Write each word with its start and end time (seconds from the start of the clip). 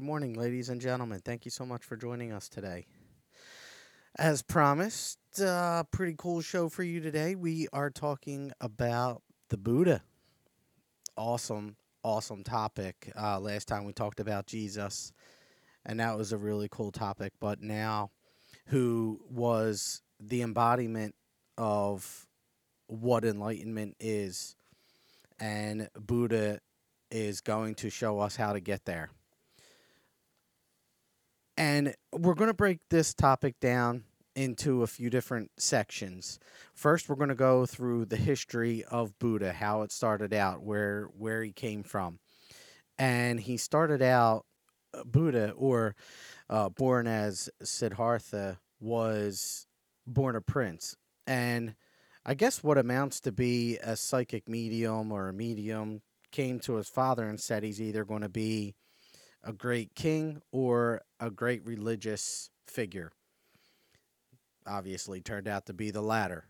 Good 0.00 0.06
morning, 0.06 0.32
ladies 0.32 0.70
and 0.70 0.80
gentlemen. 0.80 1.20
Thank 1.22 1.44
you 1.44 1.50
so 1.50 1.66
much 1.66 1.84
for 1.84 1.94
joining 1.94 2.32
us 2.32 2.48
today. 2.48 2.86
As 4.16 4.40
promised, 4.40 5.18
uh, 5.38 5.82
pretty 5.90 6.14
cool 6.16 6.40
show 6.40 6.70
for 6.70 6.82
you 6.82 7.02
today. 7.02 7.34
We 7.34 7.68
are 7.74 7.90
talking 7.90 8.50
about 8.62 9.20
the 9.50 9.58
Buddha. 9.58 10.00
Awesome, 11.18 11.76
awesome 12.02 12.44
topic. 12.44 13.12
Uh, 13.14 13.40
last 13.40 13.68
time 13.68 13.84
we 13.84 13.92
talked 13.92 14.20
about 14.20 14.46
Jesus, 14.46 15.12
and 15.84 16.00
that 16.00 16.16
was 16.16 16.32
a 16.32 16.38
really 16.38 16.68
cool 16.70 16.92
topic. 16.92 17.34
But 17.38 17.60
now, 17.60 18.10
who 18.68 19.20
was 19.28 20.00
the 20.18 20.40
embodiment 20.40 21.14
of 21.58 22.26
what 22.86 23.22
enlightenment 23.22 23.96
is, 24.00 24.56
and 25.38 25.90
Buddha 25.94 26.60
is 27.10 27.42
going 27.42 27.74
to 27.74 27.90
show 27.90 28.18
us 28.18 28.36
how 28.36 28.54
to 28.54 28.60
get 28.60 28.86
there. 28.86 29.10
And 31.60 31.94
we're 32.10 32.32
going 32.32 32.48
to 32.48 32.54
break 32.54 32.78
this 32.88 33.12
topic 33.12 33.60
down 33.60 34.04
into 34.34 34.82
a 34.82 34.86
few 34.86 35.10
different 35.10 35.50
sections. 35.58 36.38
First, 36.72 37.06
we're 37.06 37.16
going 37.16 37.28
to 37.28 37.34
go 37.34 37.66
through 37.66 38.06
the 38.06 38.16
history 38.16 38.82
of 38.84 39.18
Buddha, 39.18 39.52
how 39.52 39.82
it 39.82 39.92
started 39.92 40.32
out, 40.32 40.62
where 40.62 41.10
where 41.18 41.44
he 41.44 41.52
came 41.52 41.82
from. 41.82 42.18
And 42.98 43.38
he 43.38 43.58
started 43.58 44.00
out 44.00 44.46
uh, 44.94 45.04
Buddha 45.04 45.50
or 45.50 45.96
uh, 46.48 46.70
born 46.70 47.06
as 47.06 47.50
Siddhartha 47.62 48.58
was 48.80 49.66
born 50.06 50.36
a 50.36 50.40
prince. 50.40 50.96
And 51.26 51.74
I 52.24 52.32
guess 52.32 52.64
what 52.64 52.78
amounts 52.78 53.20
to 53.20 53.32
be 53.32 53.76
a 53.82 53.96
psychic 53.96 54.48
medium 54.48 55.12
or 55.12 55.28
a 55.28 55.34
medium 55.34 56.00
came 56.32 56.58
to 56.60 56.76
his 56.76 56.88
father 56.88 57.28
and 57.28 57.38
said 57.38 57.64
he's 57.64 57.82
either 57.82 58.06
going 58.06 58.22
to 58.22 58.30
be 58.30 58.76
a 59.42 59.52
great 59.52 59.94
king 59.94 60.42
or 60.52 61.02
a 61.18 61.30
great 61.30 61.64
religious 61.64 62.50
figure. 62.66 63.12
Obviously, 64.66 65.20
turned 65.20 65.48
out 65.48 65.66
to 65.66 65.72
be 65.72 65.90
the 65.90 66.02
latter. 66.02 66.46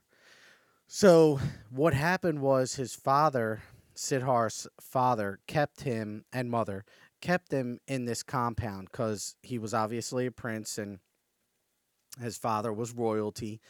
So, 0.87 1.39
what 1.71 1.95
happened 1.95 2.41
was 2.41 2.75
his 2.75 2.95
father, 2.95 3.63
Siddharth's 3.95 4.67
father, 4.81 5.39
kept 5.47 5.83
him 5.83 6.25
and 6.33 6.51
mother 6.51 6.85
kept 7.21 7.53
him 7.53 7.79
in 7.87 8.07
this 8.07 8.23
compound 8.23 8.89
because 8.91 9.37
he 9.43 9.59
was 9.59 9.75
obviously 9.75 10.25
a 10.25 10.31
prince 10.31 10.79
and 10.79 11.01
his 12.19 12.39
father 12.39 12.73
was 12.73 12.95
royalty 12.95 13.61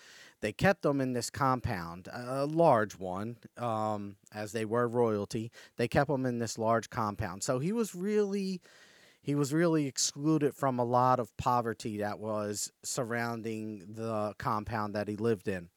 they 0.41 0.53
kept 0.53 0.83
them 0.83 1.01
in 1.01 1.13
this 1.13 1.31
compound, 1.31 2.09
a 2.13 2.47
large 2.47 2.99
one, 2.99 3.37
um, 3.59 4.17
as 4.33 4.53
they 4.53 4.65
were 4.65 4.89
royalty. 4.89 5.53
They 5.77 5.87
kept 5.87 6.09
them 6.09 6.25
in 6.25 6.39
this 6.39 6.59
large 6.59 6.89
compound. 6.89 7.43
So 7.43 7.59
he 7.59 7.73
was 7.73 7.95
really, 7.95 8.63
he 9.23 9.35
was 9.35 9.53
really 9.53 9.87
excluded 9.87 10.55
from 10.55 10.79
a 10.79 10.85
lot 10.85 11.21
of 11.21 11.37
poverty 11.37 11.99
that 11.99 12.19
was 12.19 12.73
surrounding 12.83 13.85
the 13.95 14.35
compound 14.39 14.95
that 14.95 15.09
he 15.09 15.17
lived 15.17 15.49
in. 15.49 15.69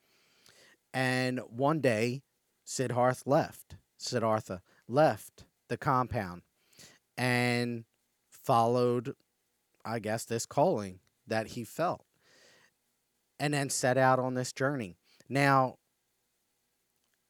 And 0.93 1.39
one 1.49 1.81
day, 1.81 2.21
Siddhartha 2.63 3.29
left. 3.29 3.75
Siddhartha 3.97 4.61
left 4.87 5.45
the 5.67 5.77
compound 5.77 6.43
and 7.17 7.85
followed, 8.29 9.15
I 9.83 9.99
guess, 9.99 10.25
this 10.25 10.45
calling 10.45 10.99
that 11.27 11.47
he 11.47 11.63
felt 11.63 12.05
and 13.39 13.53
then 13.53 13.69
set 13.69 13.97
out 13.97 14.19
on 14.19 14.35
this 14.35 14.53
journey. 14.53 14.95
Now, 15.27 15.77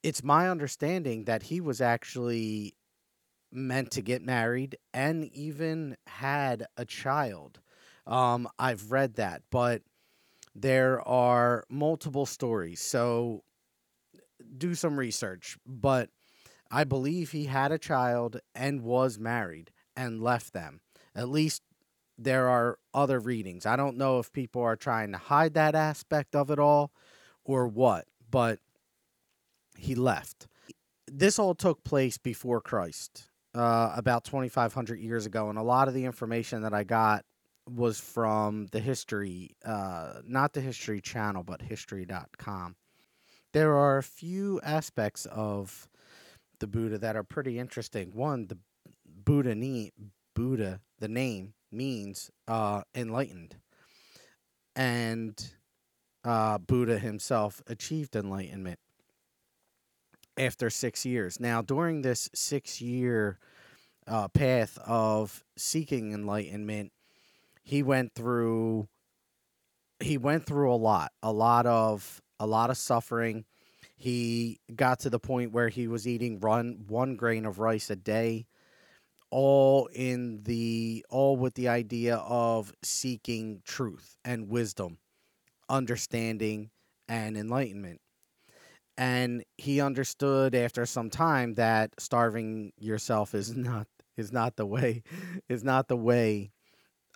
it's 0.03 0.23
my 0.23 0.49
understanding 0.49 1.25
that 1.25 1.43
he 1.43 1.61
was 1.61 1.79
actually 1.79 2.75
meant 3.53 3.91
to 3.91 4.01
get 4.01 4.21
married 4.21 4.77
and 4.93 5.25
even 5.33 5.97
had 6.07 6.65
a 6.75 6.85
child. 6.85 7.59
Um, 8.05 8.49
I've 8.59 8.91
read 8.91 9.15
that, 9.15 9.43
but 9.49 9.83
there 10.55 11.01
are 11.07 11.63
multiple 11.69 12.25
stories. 12.25 12.81
So 12.81 13.43
do 14.57 14.75
some 14.75 14.97
research. 14.97 15.57
But 15.65 16.09
I 16.69 16.83
believe 16.83 17.31
he 17.31 17.45
had 17.45 17.71
a 17.71 17.77
child 17.77 18.39
and 18.55 18.81
was 18.81 19.19
married 19.19 19.71
and 19.95 20.21
left 20.21 20.53
them. 20.53 20.81
At 21.15 21.29
least 21.29 21.61
there 22.17 22.49
are 22.49 22.79
other 22.93 23.19
readings. 23.19 23.65
I 23.65 23.75
don't 23.75 23.97
know 23.97 24.19
if 24.19 24.31
people 24.31 24.61
are 24.61 24.75
trying 24.75 25.11
to 25.11 25.17
hide 25.17 25.53
that 25.55 25.75
aspect 25.75 26.35
of 26.35 26.49
it 26.49 26.59
all 26.59 26.91
or 27.43 27.67
what, 27.67 28.05
but 28.29 28.59
he 29.77 29.95
left. 29.95 30.47
This 31.07 31.37
all 31.37 31.55
took 31.55 31.83
place 31.83 32.17
before 32.17 32.61
Christ, 32.61 33.29
uh, 33.53 33.93
about 33.95 34.23
2,500 34.23 34.99
years 34.99 35.25
ago, 35.25 35.49
and 35.49 35.57
a 35.57 35.63
lot 35.63 35.87
of 35.87 35.93
the 35.93 36.05
information 36.05 36.61
that 36.63 36.73
I 36.73 36.83
got 36.83 37.25
was 37.69 37.99
from 37.99 38.67
the 38.67 38.79
history, 38.79 39.55
uh, 39.63 40.21
not 40.25 40.53
the 40.53 40.61
History 40.61 40.99
Channel, 41.01 41.43
but 41.43 41.61
history.com. 41.61 42.75
There 43.53 43.75
are 43.75 43.97
a 43.97 44.03
few 44.03 44.59
aspects 44.61 45.25
of 45.27 45.87
the 46.59 46.67
Buddha 46.67 46.97
that 46.97 47.15
are 47.15 47.23
pretty 47.23 47.59
interesting. 47.59 48.11
One, 48.13 48.47
the 48.47 48.57
Buddha, 49.05 49.55
Buddha, 50.33 50.81
the 50.99 51.07
name 51.07 51.53
means 51.71 52.31
uh, 52.47 52.81
enlightened. 52.95 53.57
And 54.75 55.53
uh, 56.23 56.57
Buddha 56.57 56.97
himself 56.97 57.61
achieved 57.67 58.15
enlightenment 58.15 58.79
after 60.37 60.69
six 60.69 61.05
years. 61.05 61.39
Now, 61.39 61.61
during 61.61 62.01
this 62.01 62.29
six 62.33 62.81
year 62.81 63.39
uh, 64.07 64.27
path 64.27 64.77
of 64.85 65.43
seeking 65.57 66.13
enlightenment, 66.13 66.91
he 67.63 67.83
went 67.83 68.13
through 68.13 68.87
he 69.99 70.17
went 70.17 70.45
through 70.45 70.73
a 70.73 70.75
lot, 70.75 71.11
a 71.21 71.31
lot 71.31 71.65
of 71.65 72.21
a 72.39 72.47
lot 72.47 72.69
of 72.69 72.77
suffering. 72.77 73.45
He 73.95 74.59
got 74.75 74.99
to 75.01 75.09
the 75.09 75.19
point 75.19 75.53
where 75.53 75.69
he 75.69 75.87
was 75.87 76.07
eating 76.07 76.39
run 76.39 76.83
one 76.87 77.15
grain 77.15 77.45
of 77.45 77.59
rice 77.59 77.89
a 77.89 77.95
day 77.95 78.47
all 79.33 79.87
in 79.87 80.43
the 80.43 81.03
all 81.09 81.35
with 81.35 81.55
the 81.55 81.67
idea 81.67 82.17
of 82.17 82.71
seeking 82.83 83.63
truth 83.65 84.15
and 84.23 84.47
wisdom, 84.47 84.99
understanding 85.67 86.69
and 87.07 87.35
enlightenment. 87.35 87.99
And 88.97 89.43
he 89.57 89.81
understood 89.81 90.53
after 90.53 90.85
some 90.85 91.09
time 91.09 91.55
that 91.55 91.91
starving 91.99 92.73
yourself 92.77 93.33
is 93.33 93.55
not 93.57 93.87
is 94.15 94.31
not 94.31 94.55
the 94.55 94.65
way 94.65 95.03
is 95.49 95.63
not 95.63 95.87
the 95.87 95.97
way 95.97 96.51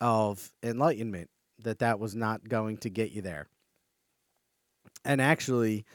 of 0.02 0.52
enlightenment 0.64 1.30
that 1.60 1.80
that 1.80 2.00
was 2.00 2.16
not 2.16 2.48
going 2.48 2.78
to 2.78 2.90
get 2.90 3.12
you 3.12 3.22
there. 3.22 3.48
And 5.06 5.22
actually 5.22 5.86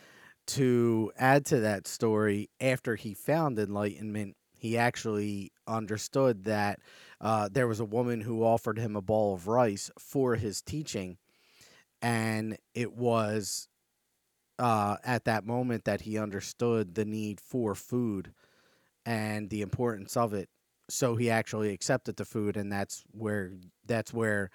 to 0.48 1.12
add 1.16 1.44
to 1.46 1.60
that 1.60 1.86
story 1.86 2.50
after 2.60 2.96
he 2.96 3.14
found 3.14 3.58
enlightenment 3.58 4.36
he 4.62 4.78
actually 4.78 5.50
understood 5.66 6.44
that 6.44 6.78
uh, 7.20 7.48
there 7.50 7.66
was 7.66 7.80
a 7.80 7.84
woman 7.84 8.20
who 8.20 8.44
offered 8.44 8.78
him 8.78 8.94
a 8.94 9.02
bowl 9.02 9.34
of 9.34 9.48
rice 9.48 9.90
for 9.98 10.36
his 10.36 10.62
teaching. 10.62 11.18
And 12.00 12.56
it 12.72 12.92
was 12.92 13.66
uh, 14.62 14.96
at 15.02 15.24
that 15.24 15.44
moment 15.44 15.84
that 15.86 16.02
he 16.02 16.16
understood 16.16 16.94
the 16.94 17.04
need 17.04 17.40
for 17.40 17.74
food 17.74 18.32
and 19.04 19.50
the 19.50 19.60
importance 19.60 20.16
of 20.16 20.32
it. 20.32 20.48
So 20.88 21.16
he 21.16 21.30
actually 21.30 21.72
accepted 21.72 22.16
the 22.16 22.24
food, 22.24 22.56
and 22.56 22.70
that's 22.70 23.02
where 23.10 23.50
that's 23.86 24.14
where 24.14 24.50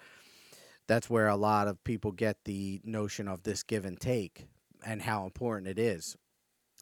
that's 0.86 1.10
where 1.10 1.28
a 1.28 1.36
lot 1.36 1.68
of 1.68 1.84
people 1.84 2.12
get 2.12 2.38
the 2.46 2.80
notion 2.84 3.28
of 3.28 3.42
this 3.42 3.62
give 3.62 3.84
and 3.84 4.00
take 4.00 4.46
and 4.86 5.02
how 5.02 5.24
important 5.24 5.68
it 5.68 5.78
is. 5.78 6.16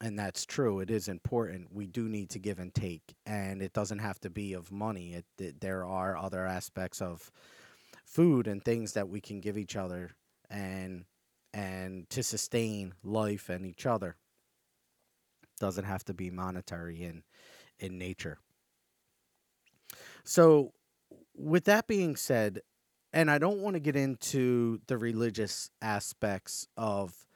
And 0.00 0.16
that's 0.16 0.46
true 0.46 0.78
it 0.78 0.90
is 0.90 1.08
important. 1.08 1.72
We 1.72 1.86
do 1.86 2.08
need 2.08 2.30
to 2.30 2.38
give 2.38 2.60
and 2.60 2.72
take 2.72 3.16
and 3.24 3.60
it 3.60 3.72
doesn't 3.72 3.98
have 3.98 4.20
to 4.20 4.30
be 4.30 4.52
of 4.52 4.70
money. 4.70 5.14
It, 5.14 5.24
it, 5.38 5.60
there 5.60 5.84
are 5.84 6.16
other 6.16 6.46
aspects 6.46 7.00
of 7.00 7.32
food 8.04 8.46
and 8.46 8.62
things 8.62 8.92
that 8.92 9.08
we 9.08 9.20
can 9.20 9.40
give 9.40 9.56
each 9.58 9.74
other 9.74 10.10
and 10.50 11.06
and 11.52 12.08
to 12.10 12.22
sustain 12.22 12.94
life 13.02 13.48
and 13.48 13.64
each 13.66 13.86
other 13.86 14.16
doesn't 15.58 15.84
have 15.84 16.04
to 16.04 16.14
be 16.14 16.30
monetary 16.30 17.02
in 17.02 17.22
in 17.78 17.98
nature 17.98 18.38
so 20.24 20.72
with 21.34 21.64
that 21.64 21.86
being 21.86 22.16
said 22.16 22.60
and 23.12 23.30
I 23.30 23.38
don't 23.38 23.60
want 23.60 23.74
to 23.74 23.80
get 23.80 23.96
into 23.96 24.80
the 24.88 24.98
religious 24.98 25.70
aspects 25.80 26.66
of 26.76 27.26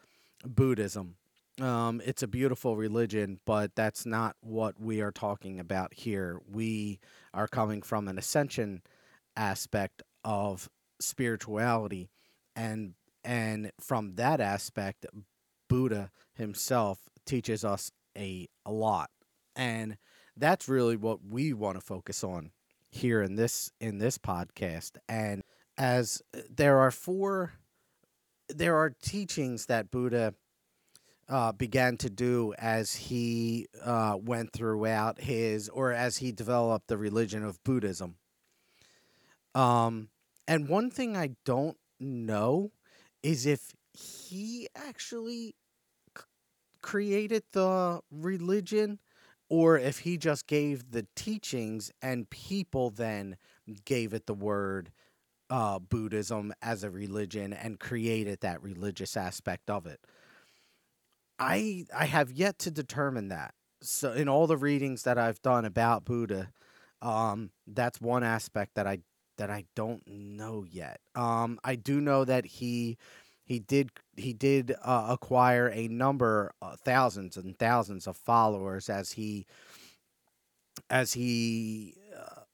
Buddhism 0.45 1.17
um, 1.61 2.01
it's 2.05 2.23
a 2.23 2.29
beautiful 2.29 2.77
religion, 2.77 3.39
but 3.45 3.75
that's 3.75 4.07
not 4.07 4.37
what 4.41 4.81
we 4.81 5.03
are 5.03 5.11
talking 5.11 5.61
about 5.61 5.93
here. 5.93 6.41
We 6.51 7.01
are 7.35 7.49
coming 7.49 7.83
from 7.83 8.09
an 8.09 8.19
ascension 8.19 8.83
aspect 9.37 10.03
of 10.25 10.71
spirituality, 11.01 12.09
and 12.57 12.95
and 13.25 13.71
from 13.81 14.17
that 14.17 14.41
aspect, 14.41 15.07
Buddha 15.69 16.11
himself 16.35 16.99
teaches 17.27 17.65
us 17.65 17.91
a, 18.17 18.49
a 18.65 18.73
lot, 18.73 19.11
and 19.55 19.97
that's 20.37 20.69
really 20.69 20.97
what 20.97 21.25
we 21.25 21.53
want 21.53 21.79
to 21.79 21.85
focus 21.85 22.25
on 22.25 22.51
here 22.91 23.23
in 23.23 23.37
this 23.37 23.71
in 23.81 23.99
this 23.99 24.19
podcast 24.19 24.97
and 25.09 25.43
as 25.79 26.21
there 26.51 26.79
are 26.79 26.91
four 26.91 27.53
there 28.49 28.77
are 28.77 28.91
teachings 29.03 29.67
that 29.67 29.91
Buddha 29.91 30.35
uh, 31.29 31.53
began 31.53 31.97
to 31.99 32.11
do 32.11 32.53
as 32.59 32.95
he 32.95 33.67
uh, 33.85 34.17
went 34.21 34.53
throughout 34.53 35.21
his 35.21 35.69
or 35.69 35.93
as 35.93 36.17
he 36.19 36.33
developed 36.33 36.89
the 36.89 36.99
religion 36.99 37.45
of 37.45 37.63
Buddhism. 37.63 38.17
Um, 39.55 40.09
and 40.49 40.69
one 40.69 40.91
thing 40.91 41.17
I 41.17 41.31
don't 41.45 41.77
know 42.01 42.73
is 43.23 43.47
if 43.47 43.73
he 43.93 44.69
actually 44.75 45.55
c- 46.17 46.25
created 46.83 47.45
the 47.53 48.01
religion 48.11 48.99
or 49.49 49.79
if 49.79 50.01
he 50.01 50.17
just 50.17 50.47
gave 50.47 50.93
the 50.93 51.07
teachings 51.17 51.91
and 52.03 52.31
people 52.31 52.91
then 52.91 53.37
gave 53.85 54.13
it 54.15 54.27
the 54.27 54.35
word 54.35 54.93
uh, 55.51 55.79
Buddhism 55.79 56.53
as 56.63 56.85
a 56.85 56.91
religion 56.91 57.53
and 57.53 57.81
created 57.81 58.41
that 58.41 58.63
religious 58.63 59.17
aspect 59.17 59.71
of 59.71 59.87
it. 59.87 60.01
I 61.39 61.87
I 61.95 62.07
have 62.07 62.31
yet 62.31 62.59
to 62.61 62.71
determine 62.71 63.29
that. 63.29 63.55
So 63.83 64.13
in 64.13 64.29
all 64.29 64.47
the 64.47 64.57
readings 64.57 65.03
that 65.05 65.19
I've 65.19 65.41
done 65.43 65.65
about 65.65 66.05
Buddha, 66.05 66.53
um, 67.01 67.51
that's 67.67 68.01
one 68.01 68.23
aspect 68.23 68.75
that 68.75 68.87
I 68.87 68.99
that 69.41 69.51
I 69.51 69.65
don't 69.75 70.07
know 70.07 70.67
yet. 70.71 71.01
Um, 71.15 71.59
I 71.65 71.75
do 71.75 71.99
know 71.99 72.27
that 72.27 72.45
he 72.45 72.99
he 73.43 73.59
did 73.59 73.91
he 74.17 74.35
did 74.35 74.77
uh, 74.85 75.07
acquire 75.09 75.69
a 75.69 75.89
number 75.89 76.53
uh, 76.61 76.77
thousands 76.77 77.39
and 77.39 77.59
thousands 77.59 78.07
of 78.07 78.19
followers 78.19 78.91
as 78.91 79.13
he 79.13 79.47
as 80.91 81.15
he 81.15 81.95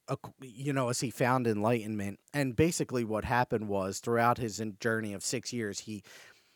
uh, 0.09 0.15
you 0.41 0.73
know 0.73 0.89
as 0.89 1.01
he 1.01 1.11
found 1.11 1.49
enlightenment 1.49 2.21
and 2.33 2.55
basically 2.55 3.03
what 3.03 3.25
happened 3.25 3.69
was 3.69 3.99
throughout 3.99 4.39
his 4.39 4.63
journey 4.79 5.13
of 5.13 5.25
6 5.25 5.53
years 5.53 5.81
he 5.81 6.05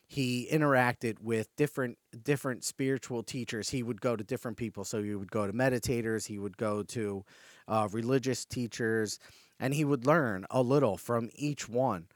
he 0.06 0.48
interacted 0.50 1.20
with 1.20 1.54
different 1.56 1.96
different 2.24 2.64
spiritual 2.64 3.22
teachers. 3.22 3.70
He 3.70 3.84
would 3.84 4.00
go 4.00 4.16
to 4.16 4.24
different 4.24 4.56
people. 4.56 4.84
So 4.84 5.00
he 5.00 5.14
would 5.14 5.30
go 5.30 5.46
to 5.46 5.52
meditators. 5.52 6.26
He 6.26 6.36
would 6.36 6.56
go 6.56 6.82
to 6.82 7.24
uh, 7.68 7.88
religious 7.92 8.44
teachers, 8.44 9.20
and 9.60 9.74
he 9.74 9.84
would 9.84 10.06
learn 10.06 10.46
a 10.50 10.62
little 10.62 10.96
from 10.96 11.30
each 11.34 11.68
one. 11.68 12.06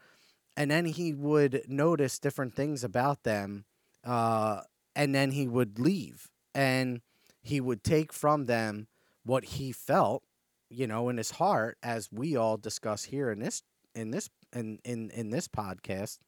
And 0.57 0.71
then 0.71 0.85
he 0.85 1.13
would 1.13 1.63
notice 1.67 2.17
different 2.19 2.55
things 2.55 2.83
about 2.83 3.23
them, 3.23 3.65
uh, 4.03 4.61
and 4.95 5.13
then 5.13 5.31
he 5.31 5.47
would 5.47 5.79
leave, 5.79 6.29
and 6.53 7.01
he 7.41 7.61
would 7.61 7.83
take 7.83 8.11
from 8.11 8.45
them 8.45 8.87
what 9.23 9.45
he 9.45 9.71
felt, 9.71 10.23
you 10.69 10.87
know, 10.87 11.09
in 11.09 11.17
his 11.17 11.31
heart, 11.31 11.77
as 11.83 12.11
we 12.11 12.35
all 12.35 12.57
discuss 12.57 13.05
here 13.05 13.29
in 13.31 13.39
this 13.39 13.63
in 13.93 14.11
this 14.11 14.29
in 14.53 14.79
in 14.83 15.09
in 15.11 15.29
this 15.29 15.47
podcast 15.47 16.19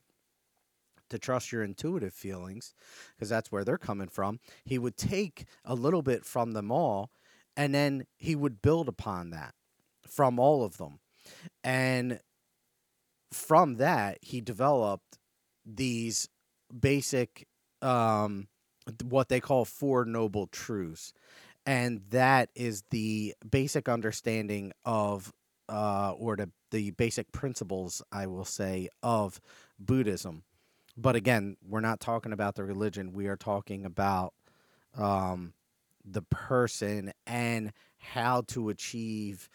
to 1.10 1.18
trust 1.18 1.52
your 1.52 1.64
intuitive 1.64 2.14
feelings 2.14 2.74
because 3.16 3.30
that's 3.30 3.52
where 3.52 3.64
they're 3.64 3.78
coming 3.78 4.10
from. 4.10 4.40
He 4.66 4.78
would 4.78 4.98
take 4.98 5.46
a 5.64 5.74
little 5.74 6.02
bit 6.02 6.26
from 6.26 6.52
them 6.52 6.72
all 6.72 7.12
and 7.56 7.74
then 7.74 8.06
he 8.18 8.36
would 8.36 8.62
build 8.62 8.88
upon 8.88 9.30
that 9.32 9.54
from 10.08 10.40
all 10.40 10.64
of 10.64 10.78
them. 10.78 11.00
And 11.64 12.20
from 13.32 13.76
that, 13.76 14.20
he 14.22 14.42
developed 14.42 15.18
these 15.66 16.30
basic, 16.78 17.48
um, 17.82 18.48
what 19.04 19.30
they 19.30 19.40
call 19.40 19.66
Four 19.66 20.06
Noble 20.06 20.48
Truths. 20.48 21.14
And 21.66 22.02
that 22.12 22.50
is 22.56 22.84
the 22.92 23.36
basic 23.50 23.90
understanding 23.90 24.72
of, 24.86 25.34
uh, 25.68 26.14
or 26.18 26.38
the, 26.38 26.50
the 26.72 26.92
basic 26.92 27.32
principles, 27.32 28.02
I 28.12 28.28
will 28.28 28.46
say, 28.46 28.90
of 29.04 29.42
Buddhism 29.78 30.44
but 30.98 31.16
again, 31.16 31.58
we're 31.68 31.80
not 31.80 32.00
talking 32.00 32.34
about 32.34 32.56
the 32.56 32.64
religion. 32.64 33.14
We 33.14 33.28
are 33.28 33.38
talking 33.38 33.86
about 33.86 34.34
um, 34.98 35.54
the 36.04 36.24
person 36.24 37.14
and 37.28 37.72
how 38.00 38.42
to 38.48 38.70
achieve 38.70 39.48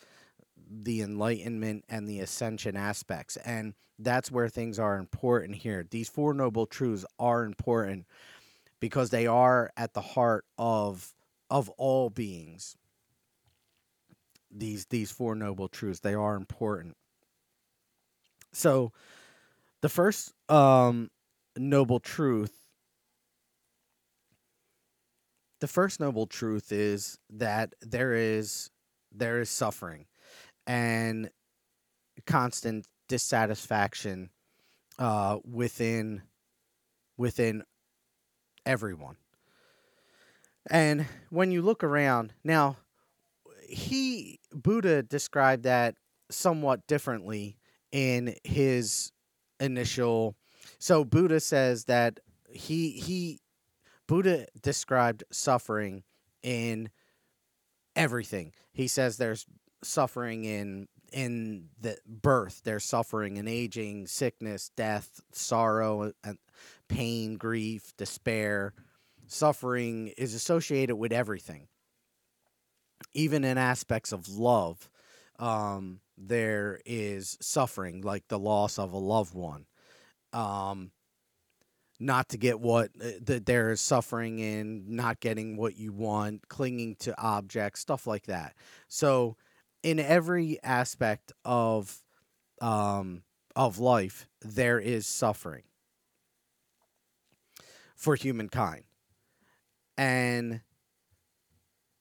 the 0.81 1.03
enlightenment 1.03 1.85
and 1.89 2.09
the 2.09 2.21
ascension 2.21 2.77
aspects. 2.77 3.37
And 3.37 3.75
that's 3.99 4.31
where 4.31 4.49
things 4.49 4.79
are 4.79 4.97
important 4.97 5.57
here. 5.57 5.87
These 5.89 6.09
Four 6.09 6.35
Noble 6.35 6.67
Truths 6.67 7.05
are 7.19 7.45
important 7.45 8.07
because 8.81 9.11
they 9.11 9.27
are 9.27 9.71
at 9.77 9.95
the 9.95 10.01
heart 10.01 10.45
of 10.59 11.15
of 11.51 11.69
all 11.71 12.09
beings. 12.09 12.77
These 14.51 14.87
these 14.87 15.11
Four 15.11 15.35
Noble 15.35 15.69
Truths, 15.69 16.01
they 16.01 16.15
are 16.15 16.35
important. 16.35 16.97
So 18.53 18.93
the 19.83 19.89
first 19.89 20.33
um 20.49 21.11
noble 21.57 22.01
truth 22.01 22.63
the 25.61 25.69
first 25.69 26.01
noble 26.01 26.27
truth 26.27 26.73
is 26.73 27.19
that 27.31 27.75
there 27.83 28.15
is 28.15 28.71
there 29.13 29.41
is 29.41 29.51
suffering 29.51 30.07
and 30.67 31.31
constant 32.27 32.87
dissatisfaction 33.09 34.31
uh, 34.99 35.39
within 35.45 36.23
within 37.17 37.63
everyone 38.65 39.17
and 40.71 41.07
when 41.31 41.51
you 41.51 41.63
look 41.63 41.83
around 41.83 42.33
now 42.45 42.77
he 43.69 44.39
buddha 44.53 45.03
described 45.03 45.65
that 45.65 45.97
somewhat 46.31 46.87
differently 46.87 47.57
in 47.91 48.35
his 48.45 49.13
initial 49.61 50.37
so 50.79 51.05
Buddha 51.05 51.41
says 51.41 51.85
that 51.85 52.21
he 52.51 52.91
he 52.91 53.41
Buddha 54.07 54.47
described 54.61 55.25
suffering 55.31 56.03
in 56.43 56.91
everything. 57.97 58.53
He 58.73 58.89
says 58.89 59.17
there's 59.17 59.47
suffering 59.83 60.45
in 60.45 60.89
in 61.13 61.69
the 61.79 61.99
birth, 62.07 62.63
there's 62.65 62.85
suffering 62.85 63.37
in 63.37 63.47
aging, 63.47 64.07
sickness, 64.07 64.71
death, 64.77 65.21
sorrow, 65.31 66.13
and 66.25 66.39
pain, 66.89 67.37
grief, 67.37 67.93
despair. 67.99 68.73
Suffering 69.27 70.09
is 70.17 70.35
associated 70.35 70.97
with 70.97 71.13
everything. 71.13 71.69
Even 73.13 73.45
in 73.45 73.59
aspects 73.59 74.13
of 74.13 74.27
love, 74.29 74.89
um, 75.39 76.01
there 76.17 76.81
is 76.87 77.37
suffering, 77.43 78.01
like 78.01 78.29
the 78.29 78.39
loss 78.39 78.79
of 78.79 78.93
a 78.93 78.99
loved 78.99 79.35
one 79.35 79.67
um, 80.33 80.91
not 82.01 82.29
to 82.31 82.39
get 82.39 82.61
what 82.61 82.91
uh, 83.03 83.11
that 83.23 83.47
they're 83.47 83.77
suffering 83.77 84.39
in, 84.39 84.85
not 84.97 85.21
getting 85.21 85.57
what 85.57 85.77
you 85.77 85.93
want, 85.93 86.49
clinging 86.49 86.97
to 87.01 87.19
objects, 87.21 87.81
stuff 87.81 88.07
like 88.07 88.27
that. 88.27 88.55
So, 88.89 89.37
in 89.83 89.99
every 89.99 90.59
aspect 90.63 91.33
of 91.45 91.99
um, 92.61 93.23
of 93.57 93.79
life, 93.79 94.27
there 94.41 94.79
is 94.79 95.07
suffering 95.07 95.65
for 97.97 98.15
humankind, 98.15 98.85
and 99.97 100.61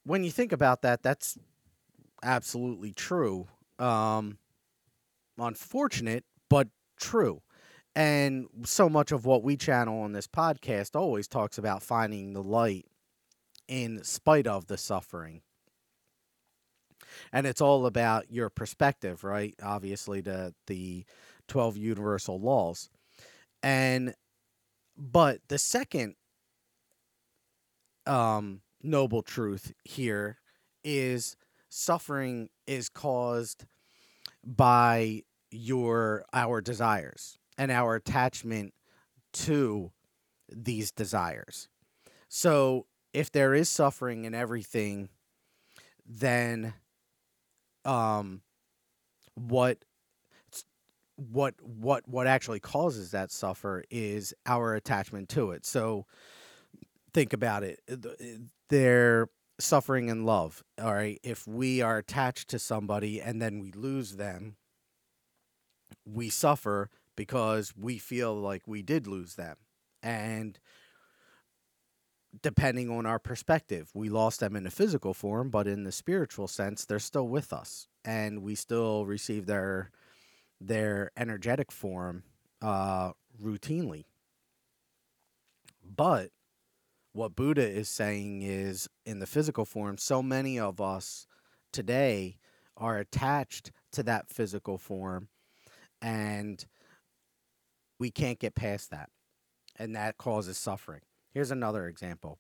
when 0.04 0.24
you 0.24 0.32
think 0.32 0.52
about 0.52 0.82
that, 0.82 1.04
that's 1.04 1.38
absolutely 2.24 2.92
true. 2.92 3.48
Um, 3.80 4.38
unfortunate, 5.38 6.24
but 6.50 6.68
true. 7.00 7.42
And 7.96 8.48
so 8.64 8.88
much 8.88 9.12
of 9.12 9.26
what 9.26 9.44
we 9.44 9.58
channel 9.58 10.02
on 10.02 10.14
this 10.14 10.28
podcast 10.28 10.96
always 10.96 11.28
talks 11.28 11.58
about 11.58 11.84
finding 11.84 12.34
the 12.34 12.44
light 12.44 12.86
in 13.68 14.04
spite 14.04 14.48
of 14.48 14.68
the 14.68 14.78
suffering. 14.78 15.42
And 17.32 17.46
it's 17.48 17.62
all 17.62 17.86
about 17.86 18.32
your 18.32 18.50
perspective, 18.50 19.24
right? 19.24 19.56
Obviously, 19.62 20.22
the 20.22 20.54
the 20.68 21.06
12 21.48 21.78
universal 21.78 22.40
laws. 22.40 22.90
And 23.64 24.14
but 24.98 25.40
the 25.48 25.58
second 25.58 26.16
um 28.06 28.62
noble 28.82 29.22
truth 29.22 29.74
here 29.84 30.38
is 30.84 31.36
suffering 31.70 32.50
is 32.66 32.90
caused 32.90 33.66
by 34.44 35.24
your 35.52 36.26
our 36.34 36.62
desires 36.62 37.38
and 37.58 37.72
our 37.72 37.96
attachment 37.96 38.74
to 39.34 39.92
these 40.50 40.92
desires. 40.92 41.68
So, 42.28 42.88
if 43.14 43.32
there 43.32 43.54
is 43.54 43.70
suffering 43.70 44.26
in 44.26 44.34
everything, 44.34 45.10
then 46.06 46.74
um 47.86 48.42
what 49.36 49.84
what 51.16 51.56
what 51.62 52.08
what 52.08 52.28
actually 52.28 52.60
causes 52.60 53.12
that 53.12 53.32
suffer 53.32 53.84
is 53.90 54.34
our 54.46 54.76
attachment 54.76 55.30
to 55.30 55.52
it. 55.52 55.66
So 55.66 56.06
think 57.14 57.34
about 57.34 57.64
it. 57.64 57.80
There 58.70 59.28
suffering 59.60 60.10
in 60.10 60.26
love. 60.26 60.64
All 60.82 60.94
right. 60.94 61.20
If 61.24 61.48
we 61.48 61.82
are 61.82 61.98
attached 61.98 62.50
to 62.50 62.60
somebody 62.60 63.22
and 63.22 63.42
then 63.42 63.60
we 63.60 63.72
lose 63.72 64.16
them, 64.16 64.56
we 66.06 66.30
suffer 66.30 66.90
because 67.16 67.74
we 67.78 67.98
feel 67.98 68.34
like 68.34 68.68
we 68.68 68.82
did 68.82 69.08
lose 69.08 69.36
them. 69.36 69.58
And 70.02 70.60
depending 72.42 72.90
on 72.90 73.06
our 73.06 73.20
perspective, 73.20 73.90
we 73.94 74.10
lost 74.10 74.40
them 74.40 74.56
in 74.56 74.64
the 74.64 74.72
physical 74.72 75.14
form, 75.14 75.50
but 75.50 75.68
in 75.68 75.84
the 75.84 75.92
spiritual 75.92 76.48
sense, 76.48 76.86
they're 76.86 77.00
still 77.00 77.28
with 77.28 77.52
us 77.52 77.88
and 78.06 78.42
we 78.42 78.56
still 78.56 79.06
receive 79.06 79.46
their 79.46 79.92
their 80.60 81.12
energetic 81.18 81.72
form 81.72 82.24
uh, 82.62 83.12
routinely. 83.42 84.06
But 85.84 86.30
what 87.14 87.36
Buddha 87.36 87.68
is 87.68 87.90
saying 87.90 88.44
is 88.44 88.88
in 89.06 89.20
the 89.20 89.26
physical 89.26 89.66
form, 89.66 89.98
so 89.98 90.22
many 90.22 90.60
of 90.60 90.80
us 90.80 91.26
today 91.74 92.38
are 92.78 93.00
attached 93.00 93.72
to 93.94 94.04
that 94.04 94.30
physical 94.30 94.78
form 94.78 95.28
and 96.02 96.64
we 98.00 98.12
can't 98.12 98.40
get 98.40 98.56
past 98.56 98.92
that. 98.92 99.10
And 99.78 99.96
that 99.96 100.18
causes 100.18 100.58
suffering. 100.58 101.02
Here's 101.34 101.52
another 101.52 101.88
example. 101.88 102.40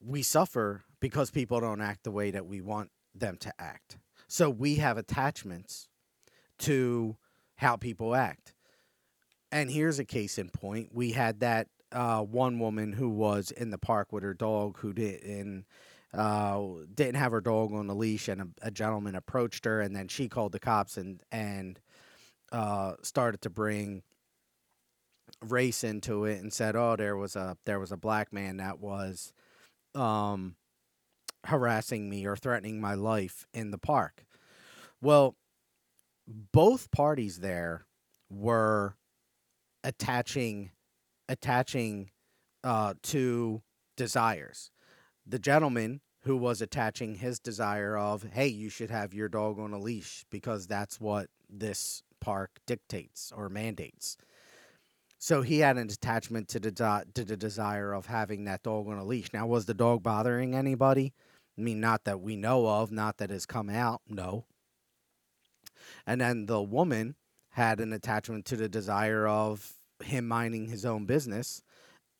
We 0.00 0.22
suffer 0.22 0.82
because 1.00 1.30
people 1.30 1.60
don't 1.60 1.80
act 1.80 2.04
the 2.04 2.10
way 2.10 2.30
that 2.30 2.46
we 2.46 2.60
want 2.60 2.90
them 3.14 3.36
to 3.38 3.52
act. 3.58 3.98
So 4.26 4.48
we 4.48 4.76
have 4.76 4.96
attachments 4.96 5.88
to 6.60 7.16
how 7.56 7.76
people 7.76 8.14
act. 8.14 8.54
And 9.50 9.70
here's 9.70 9.98
a 9.98 10.04
case 10.04 10.38
in 10.38 10.48
point. 10.48 10.90
We 10.92 11.12
had 11.12 11.40
that 11.40 11.68
uh, 11.92 12.22
one 12.22 12.58
woman 12.58 12.94
who 12.94 13.10
was 13.10 13.50
in 13.50 13.70
the 13.70 13.78
park 13.78 14.12
with 14.12 14.22
her 14.22 14.34
dog 14.34 14.78
who 14.78 14.92
didn't 14.92 15.66
uh, 16.14 16.60
didn't 16.94 17.14
have 17.14 17.32
her 17.32 17.40
dog 17.40 17.72
on 17.72 17.88
a 17.88 17.94
leash, 17.94 18.28
and 18.28 18.42
a, 18.42 18.48
a, 18.62 18.70
gentleman 18.70 19.14
approached 19.14 19.64
her, 19.64 19.80
and 19.80 19.96
then 19.96 20.08
she 20.08 20.28
called 20.28 20.52
the 20.52 20.60
cops 20.60 20.98
and 20.98 21.22
and 21.32 21.80
uh, 22.50 22.94
started 23.02 23.40
to 23.42 23.50
bring 23.50 24.02
race 25.42 25.84
into 25.84 26.24
it, 26.24 26.40
and 26.40 26.52
said, 26.52 26.76
"Oh, 26.76 26.96
there 26.96 27.16
was 27.16 27.36
a 27.36 27.56
there 27.64 27.80
was 27.80 27.92
a 27.92 27.96
black 27.96 28.32
man 28.32 28.58
that 28.58 28.80
was 28.80 29.32
um, 29.94 30.56
harassing 31.44 32.08
me 32.08 32.26
or 32.26 32.36
threatening 32.36 32.80
my 32.80 32.94
life 32.94 33.46
in 33.52 33.70
the 33.70 33.78
park." 33.78 34.24
Well, 35.00 35.36
both 36.26 36.90
parties 36.90 37.40
there 37.40 37.86
were 38.30 38.96
attaching 39.84 40.70
attaching 41.28 42.10
uh, 42.64 42.94
to 43.02 43.62
desires. 43.96 44.70
The 45.26 45.38
gentleman 45.38 46.00
who 46.24 46.36
was 46.36 46.60
attaching 46.60 47.16
his 47.16 47.40
desire 47.40 47.96
of, 47.96 48.24
hey, 48.32 48.46
you 48.46 48.68
should 48.68 48.90
have 48.90 49.12
your 49.12 49.28
dog 49.28 49.58
on 49.58 49.72
a 49.72 49.78
leash 49.78 50.24
because 50.30 50.66
that's 50.66 51.00
what 51.00 51.28
this 51.50 52.02
park 52.20 52.60
dictates 52.66 53.32
or 53.36 53.48
mandates. 53.48 54.16
So 55.22 55.42
he 55.42 55.60
had 55.60 55.78
an 55.78 55.88
attachment 55.88 56.48
to 56.48 56.58
the 56.58 56.72
to 57.14 57.24
the 57.24 57.36
desire 57.36 57.92
of 57.92 58.06
having 58.06 58.42
that 58.46 58.64
dog 58.64 58.88
on 58.88 58.98
a 58.98 59.04
leash. 59.04 59.32
Now, 59.32 59.46
was 59.46 59.66
the 59.66 59.72
dog 59.72 60.02
bothering 60.02 60.52
anybody? 60.52 61.12
I 61.56 61.60
mean, 61.60 61.78
not 61.78 62.02
that 62.06 62.20
we 62.20 62.34
know 62.34 62.66
of, 62.66 62.90
not 62.90 63.18
that 63.18 63.30
has 63.30 63.46
come 63.46 63.70
out. 63.70 64.00
No, 64.08 64.46
and 66.08 66.20
then 66.20 66.46
the 66.46 66.60
woman 66.60 67.14
had 67.50 67.78
an 67.78 67.92
attachment 67.92 68.46
to 68.46 68.56
the 68.56 68.68
desire 68.68 69.28
of 69.28 69.74
him 70.02 70.26
minding 70.26 70.66
his 70.66 70.84
own 70.84 71.06
business 71.06 71.62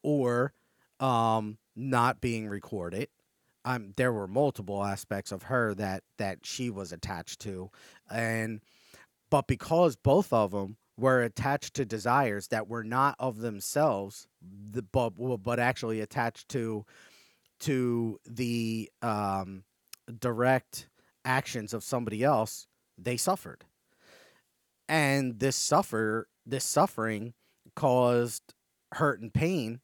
or 0.05 0.53
um, 1.01 1.59
not 1.75 2.21
being 2.21 2.47
recorded. 2.47 3.09
Um, 3.65 3.95
there 3.97 4.13
were 4.13 4.29
multiple 4.29 4.85
aspects 4.85 5.33
of 5.33 5.43
her 5.45 5.75
that 5.75 6.05
that 6.19 6.47
she 6.47 6.71
was 6.71 6.93
attached 6.93 7.41
to, 7.41 7.73
and 8.09 8.61
but 9.29 9.49
because 9.49 9.97
both 9.97 10.33
of 10.33 10.53
them 10.53 10.77
were 10.99 11.23
attached 11.23 11.75
to 11.75 11.85
desires 11.85 12.49
that 12.49 12.69
were 12.69 12.85
not 12.85 13.17
of 13.19 13.39
themselves, 13.39 14.27
the, 14.43 14.83
but 14.83 15.11
but 15.43 15.59
actually 15.59 16.01
attached 16.01 16.49
to 16.51 16.85
to 17.61 18.19
the 18.29 18.91
um, 19.03 19.65
direct 20.19 20.89
actions 21.25 21.73
of 21.73 21.85
somebody 21.85 22.25
else, 22.25 22.67
they 22.99 23.17
suffered. 23.17 23.65
And 24.89 25.39
this 25.39 25.57
suffer 25.57 26.29
this 26.45 26.65
suffering 26.65 27.35
caused 27.77 28.55
hurt 28.93 29.21
and 29.21 29.33
pain 29.33 29.81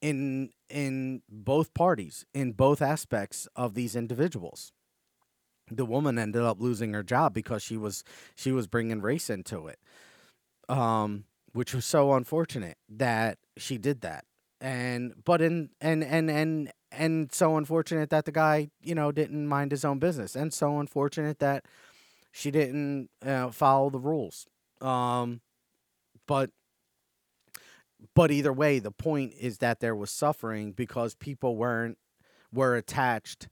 in 0.00 0.50
in 0.68 1.22
both 1.28 1.74
parties, 1.74 2.24
in 2.34 2.52
both 2.52 2.82
aspects 2.82 3.48
of 3.56 3.74
these 3.74 3.96
individuals. 3.96 4.72
The 5.68 5.86
woman 5.86 6.18
ended 6.18 6.42
up 6.42 6.60
losing 6.60 6.92
her 6.92 7.02
job 7.02 7.34
because 7.34 7.62
she 7.62 7.76
was 7.76 8.04
she 8.36 8.52
was 8.52 8.66
bringing 8.66 9.00
race 9.00 9.28
into 9.28 9.66
it. 9.66 9.78
Um 10.68 11.24
which 11.52 11.72
was 11.72 11.86
so 11.86 12.12
unfortunate 12.12 12.76
that 12.86 13.38
she 13.56 13.78
did 13.78 14.02
that. 14.02 14.24
And 14.60 15.14
but 15.24 15.40
in 15.40 15.70
and 15.80 16.04
and 16.04 16.30
and 16.30 16.72
and 16.92 17.32
so 17.32 17.56
unfortunate 17.56 18.10
that 18.10 18.26
the 18.26 18.32
guy, 18.32 18.68
you 18.82 18.94
know, 18.94 19.10
didn't 19.10 19.48
mind 19.48 19.70
his 19.70 19.84
own 19.84 19.98
business 19.98 20.36
and 20.36 20.52
so 20.52 20.78
unfortunate 20.78 21.38
that 21.38 21.64
she 22.30 22.50
didn't 22.50 23.08
uh, 23.24 23.50
follow 23.50 23.88
the 23.88 23.98
rules. 23.98 24.46
Um, 24.82 25.40
but 26.26 26.50
but 28.14 28.30
either 28.30 28.52
way, 28.52 28.78
the 28.78 28.90
point 28.90 29.32
is 29.40 29.58
that 29.58 29.80
there 29.80 29.94
was 29.94 30.10
suffering 30.10 30.72
because 30.72 31.14
people 31.14 31.56
weren't 31.56 31.96
were 32.52 32.76
attached 32.76 33.48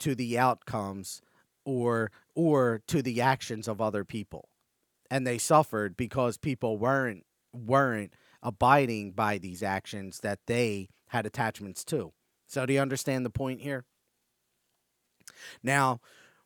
to 0.00 0.14
the 0.14 0.38
outcomes 0.38 1.22
or 1.64 2.10
or 2.34 2.82
to 2.86 3.00
the 3.02 3.20
actions 3.22 3.66
of 3.66 3.80
other 3.80 4.04
people, 4.04 4.48
and 5.10 5.26
they 5.26 5.38
suffered 5.38 5.96
because 5.96 6.36
people 6.36 6.78
weren't 6.78 7.24
weren't 7.52 8.12
abiding 8.42 9.12
by 9.12 9.38
these 9.38 9.62
actions 9.62 10.20
that 10.20 10.40
they 10.46 10.88
had 11.08 11.26
attachments 11.26 11.84
to. 11.84 12.12
So, 12.46 12.66
do 12.66 12.72
you 12.72 12.80
understand 12.80 13.24
the 13.24 13.30
point 13.30 13.60
here? 13.60 13.84
Now, 15.62 16.00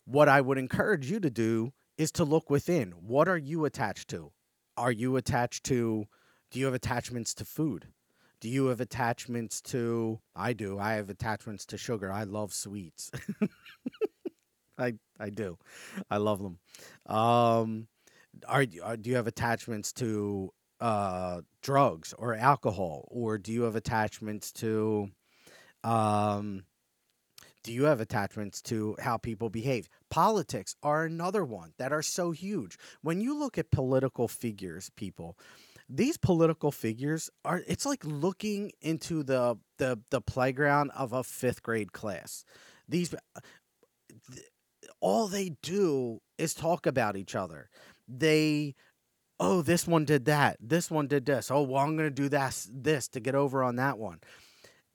what 0.04 0.28
I 0.28 0.40
would 0.40 0.58
encourage 0.58 1.10
you 1.10 1.20
to 1.20 1.30
do 1.30 1.72
is 1.98 2.10
to 2.12 2.24
look 2.24 2.48
within. 2.48 2.92
What 2.92 3.28
are 3.28 3.36
you 3.36 3.64
attached 3.64 4.08
to? 4.08 4.32
Are 4.76 4.92
you 4.92 5.16
attached 5.16 5.64
to, 5.64 6.06
do 6.50 6.58
you 6.58 6.64
have 6.64 6.74
attachments 6.74 7.34
to 7.34 7.44
food? 7.44 7.88
Do 8.40 8.48
you 8.48 8.66
have 8.66 8.80
attachments 8.80 9.60
to, 9.62 10.20
I 10.34 10.54
do, 10.54 10.78
I 10.78 10.94
have 10.94 11.10
attachments 11.10 11.66
to 11.66 11.76
sugar. 11.76 12.10
I 12.10 12.24
love 12.24 12.54
sweets. 12.54 13.10
I, 14.78 14.94
I 15.18 15.28
do. 15.28 15.58
I 16.10 16.16
love 16.16 16.42
them. 16.42 16.58
Um, 17.04 17.88
are, 18.48 18.64
are 18.82 18.96
do 18.96 19.10
you 19.10 19.16
have 19.16 19.26
attachments 19.26 19.92
to 19.94 20.52
uh, 20.80 21.42
drugs 21.62 22.14
or 22.18 22.34
alcohol, 22.34 23.06
or 23.10 23.38
do 23.38 23.52
you 23.52 23.62
have 23.62 23.76
attachments 23.76 24.52
to 24.52 25.10
um, 25.84 26.64
do 27.62 27.72
you 27.72 27.84
have 27.84 28.00
attachments 28.00 28.62
to 28.62 28.96
how 29.00 29.16
people 29.16 29.50
behave? 29.50 29.88
Politics 30.08 30.74
are 30.82 31.04
another 31.04 31.44
one 31.44 31.72
that 31.78 31.92
are 31.92 32.02
so 32.02 32.30
huge. 32.30 32.78
When 33.02 33.20
you 33.20 33.38
look 33.38 33.58
at 33.58 33.70
political 33.70 34.28
figures, 34.28 34.90
people, 34.96 35.36
these 35.88 36.16
political 36.16 36.70
figures 36.70 37.28
are 37.44 37.62
it's 37.66 37.84
like 37.84 38.04
looking 38.04 38.72
into 38.80 39.22
the 39.22 39.56
the 39.78 39.98
the 40.10 40.20
playground 40.20 40.90
of 40.92 41.12
a 41.12 41.22
5th 41.22 41.62
grade 41.62 41.92
class. 41.92 42.44
These 42.88 43.14
all 45.00 45.28
they 45.28 45.56
do 45.62 46.20
is 46.38 46.54
talk 46.54 46.86
about 46.86 47.16
each 47.16 47.34
other. 47.34 47.68
They 48.18 48.74
oh, 49.40 49.62
this 49.62 49.86
one 49.86 50.04
did 50.04 50.26
that. 50.26 50.58
This 50.60 50.90
one 50.90 51.06
did 51.06 51.24
this. 51.24 51.50
Oh, 51.50 51.62
well, 51.62 51.82
I'm 51.82 51.96
going 51.96 52.10
to 52.10 52.14
do 52.14 52.28
that 52.28 52.66
this 52.70 53.08
to 53.08 53.20
get 53.20 53.34
over 53.34 53.64
on 53.64 53.76
that 53.76 53.98
one. 53.98 54.20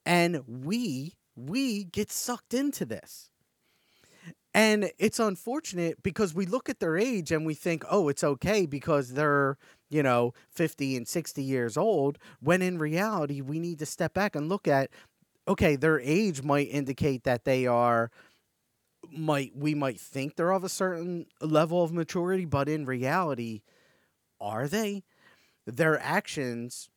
And 0.06 0.42
we 0.48 1.16
we 1.36 1.84
get 1.86 2.12
sucked 2.12 2.54
into 2.54 2.86
this. 2.86 3.32
And 4.54 4.92
it's 4.98 5.20
unfortunate 5.20 6.02
because 6.02 6.34
we 6.34 6.46
look 6.46 6.70
at 6.70 6.80
their 6.80 6.96
age 6.98 7.32
and 7.34 7.46
we 7.46 7.56
think, 7.56 7.84
oh, 7.92 8.08
it's 8.08 8.24
okay 8.24 8.66
because 8.66 9.10
they're, 9.10 9.58
you 9.90 10.02
know, 10.02 10.34
50 10.52 10.96
and 10.96 11.06
60 11.06 11.44
years 11.44 11.76
old. 11.76 12.18
When 12.40 12.62
in 12.62 12.78
reality, 12.78 13.42
we 13.42 13.60
need 13.60 13.80
to 13.80 13.86
step 13.86 14.14
back 14.14 14.34
and 14.34 14.48
look 14.48 14.66
at, 14.66 14.92
okay, 15.46 15.76
their 15.76 16.00
age 16.00 16.42
might 16.42 16.68
indicate 16.68 17.26
that 17.26 17.44
they 17.44 17.68
are, 17.68 18.12
might, 19.12 19.56
we 19.56 19.76
might 19.76 20.00
think 20.00 20.36
they're 20.36 20.52
of 20.52 20.64
a 20.64 20.70
certain 20.70 21.28
level 21.42 21.84
of 21.84 21.92
maturity, 21.92 22.46
but 22.46 22.70
in 22.70 22.86
reality, 22.86 23.62
are 24.40 24.68
they? 24.68 25.04
Their 25.66 26.00
actions 26.00 26.90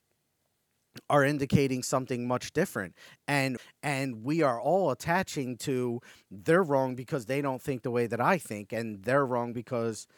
are 1.09 1.25
indicating 1.25 1.83
something 1.83 2.27
much 2.27 2.53
different 2.53 2.93
and 3.29 3.57
and 3.85 4.25
we 4.25 4.43
are 4.43 4.61
all 4.61 4.91
attaching 4.91 5.57
to 5.57 6.01
they're 6.29 6.63
wrong 6.63 6.97
because 6.97 7.27
they 7.27 7.41
don't 7.41 7.63
think 7.63 7.83
the 7.83 7.91
way 7.91 8.09
that 8.09 8.21
I 8.21 8.37
think 8.37 8.73
and 8.73 9.05
they're 9.05 9.25
wrong 9.25 9.53
because 9.53 10.09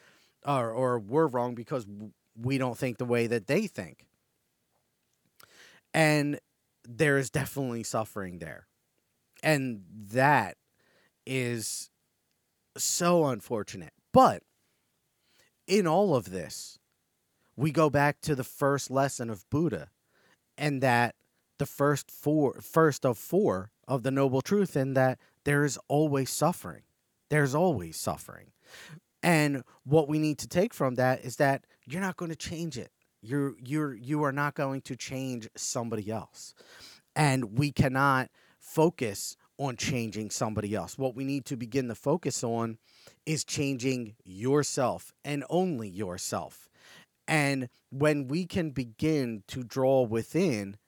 or 0.46 0.70
or 0.70 0.98
we're 0.98 1.26
wrong 1.26 1.54
because 1.54 1.86
we 2.34 2.56
don't 2.56 2.78
think 2.78 2.96
the 2.96 3.04
way 3.04 3.26
that 3.26 3.46
they 3.46 3.66
think 3.66 4.06
and 5.92 6.38
there 6.84 7.18
is 7.18 7.30
definitely 7.30 7.82
suffering 7.82 8.38
there. 8.38 8.66
And 9.42 9.82
that 10.12 10.56
is 11.26 11.90
so 12.76 13.26
unfortunate. 13.26 13.92
But 14.12 14.42
in 15.66 15.86
all 15.86 16.14
of 16.14 16.30
this, 16.30 16.78
we 17.56 17.70
go 17.70 17.90
back 17.90 18.20
to 18.22 18.34
the 18.34 18.44
first 18.44 18.90
lesson 18.90 19.30
of 19.30 19.48
Buddha 19.50 19.88
and 20.56 20.82
that 20.82 21.14
the 21.58 21.66
first 21.66 22.10
four 22.10 22.60
first 22.60 23.04
of 23.04 23.18
four 23.18 23.70
of 23.86 24.02
the 24.02 24.10
noble 24.10 24.40
truth 24.40 24.76
in 24.76 24.94
that 24.94 25.18
there 25.44 25.64
is 25.64 25.78
always 25.88 26.30
suffering. 26.30 26.82
There's 27.28 27.54
always 27.54 27.96
suffering. 27.96 28.52
And 29.22 29.62
what 29.84 30.08
we 30.08 30.18
need 30.18 30.38
to 30.38 30.48
take 30.48 30.72
from 30.72 30.94
that 30.94 31.24
is 31.24 31.36
that 31.36 31.66
you're 31.86 32.00
not 32.00 32.16
going 32.16 32.30
to 32.30 32.36
change 32.36 32.78
it. 32.78 32.90
You're 33.22 33.54
you're 33.58 33.94
you 33.94 34.22
are 34.24 34.32
not 34.32 34.54
going 34.54 34.80
to 34.82 34.96
change 34.96 35.48
somebody 35.56 36.10
else. 36.10 36.54
And 37.14 37.58
we 37.58 37.72
cannot 37.72 38.30
focus 38.58 39.36
on 39.60 39.76
changing 39.76 40.30
somebody 40.30 40.74
else. 40.74 40.96
What 40.96 41.14
we 41.14 41.22
need 41.22 41.44
to 41.44 41.56
begin 41.56 41.88
to 41.88 41.94
focus 41.94 42.42
on 42.42 42.78
is 43.26 43.44
changing 43.44 44.14
yourself 44.24 45.12
and 45.22 45.44
only 45.50 45.88
yourself. 45.88 46.70
And 47.28 47.68
when 47.90 48.26
we 48.26 48.46
can 48.46 48.70
begin 48.70 49.42
to 49.48 49.62
draw 49.62 50.02
within, 50.02 50.78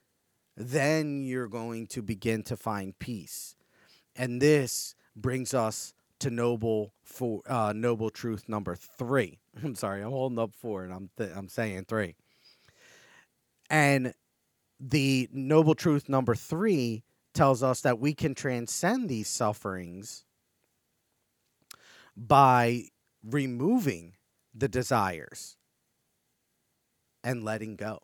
then 0.57 1.23
you're 1.23 1.49
going 1.49 1.87
to 1.89 2.01
begin 2.01 2.43
to 2.45 2.57
find 2.57 2.99
peace. 2.99 3.57
And 4.17 4.41
this 4.41 4.95
brings 5.15 5.53
us 5.53 5.93
to 6.21 6.31
noble 6.31 6.95
for 7.05 7.43
uh, 7.47 7.75
noble 7.77 8.09
truth 8.09 8.49
number 8.49 8.75
three. 8.75 9.39
I'm 9.63 9.75
sorry, 9.75 10.01
I'm 10.01 10.11
holding 10.11 10.39
up 10.39 10.55
four, 10.55 10.83
and 10.83 10.95
I'm 10.95 11.11
th- 11.19 11.31
I'm 11.37 11.49
saying 11.49 11.85
three. 11.89 12.15
And 13.69 14.15
the 14.81 15.29
noble 15.31 15.75
truth 15.75 16.09
number 16.09 16.35
three 16.35 17.05
tells 17.35 17.63
us 17.63 17.81
that 17.83 17.99
we 17.99 18.15
can 18.15 18.35
transcend 18.35 19.09
these 19.09 19.29
sufferings 19.29 20.25
by 22.17 22.85
removing 23.25 24.15
the 24.55 24.69
desires 24.69 25.57
and 27.25 27.45
letting 27.45 27.77
go. 27.77 28.01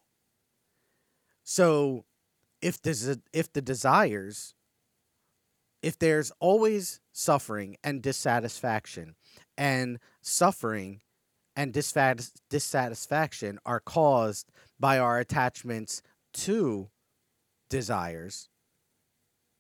So 1.45 2.05
if 2.61 2.81
the 2.83 3.21
if 3.33 3.53
the 3.53 3.63
desires 3.63 4.55
if 5.83 5.99
there's 5.99 6.33
always 6.41 7.01
suffering 7.13 7.77
and 7.85 8.03
dissatisfaction 8.03 9.15
and 9.57 9.99
suffering 10.21 11.01
and 11.55 11.73
dissatisfaction 11.73 13.59
are 13.65 13.81
caused 13.81 14.51
by 14.79 14.99
our 14.99 15.19
attachments 15.19 16.03
to 16.33 16.89
desires 17.69 18.49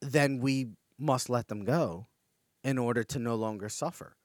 then 0.01 0.39
we 0.41 0.69
must 0.99 1.29
let 1.31 1.49
them 1.49 1.65
go 1.65 2.07
in 2.65 2.79
order 2.79 3.05
to 3.05 3.19
no 3.19 3.35
longer 3.35 3.69
suffer. 3.69 4.17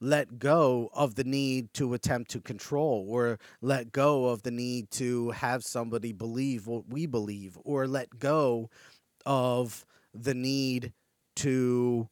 let 0.00 0.38
go 0.38 0.90
of 0.92 1.14
the 1.14 1.24
need 1.24 1.72
to 1.74 1.94
attempt 1.94 2.30
to 2.30 2.40
control, 2.40 3.06
or 3.08 3.38
let 3.62 3.90
go 3.92 4.26
of 4.26 4.42
the 4.42 4.50
need 4.50 4.90
to 4.90 5.30
have 5.30 5.64
somebody 5.64 6.12
believe 6.12 6.66
what 6.66 6.88
we 6.88 7.06
believe, 7.06 7.56
or 7.64 7.86
let 7.86 8.18
go 8.18 8.68
of 9.24 9.86
the 10.12 10.34
need 10.34 10.92
to. 11.36 12.08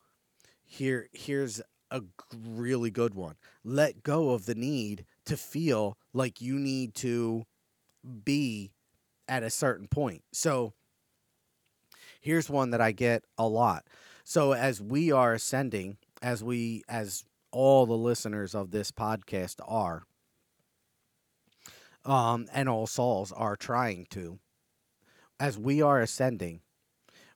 Here, 0.64 1.08
here's 1.12 1.60
a 1.90 2.00
really 2.34 2.90
good 2.90 3.14
one. 3.14 3.36
Let 3.62 4.02
go 4.02 4.30
of 4.30 4.46
the 4.46 4.54
need 4.54 5.04
to 5.26 5.36
feel 5.36 5.98
like 6.14 6.40
you 6.40 6.54
need 6.54 6.94
to 6.94 7.44
be 8.24 8.72
at 9.28 9.42
a 9.42 9.50
certain 9.50 9.86
point. 9.86 10.22
So, 10.32 10.72
here's 12.22 12.48
one 12.48 12.70
that 12.70 12.80
I 12.80 12.92
get 12.92 13.24
a 13.36 13.46
lot. 13.46 13.84
So 14.24 14.52
as 14.52 14.80
we 14.80 15.12
are 15.12 15.34
ascending, 15.34 15.98
as 16.22 16.42
we 16.42 16.84
as 16.88 17.24
all 17.50 17.84
the 17.84 17.96
listeners 17.96 18.54
of 18.54 18.70
this 18.70 18.90
podcast 18.90 19.56
are, 19.66 20.04
um, 22.04 22.46
and 22.52 22.68
all 22.68 22.86
souls 22.86 23.32
are 23.32 23.56
trying 23.56 24.06
to, 24.10 24.38
as 25.38 25.58
we 25.58 25.82
are 25.82 26.00
ascending, 26.00 26.60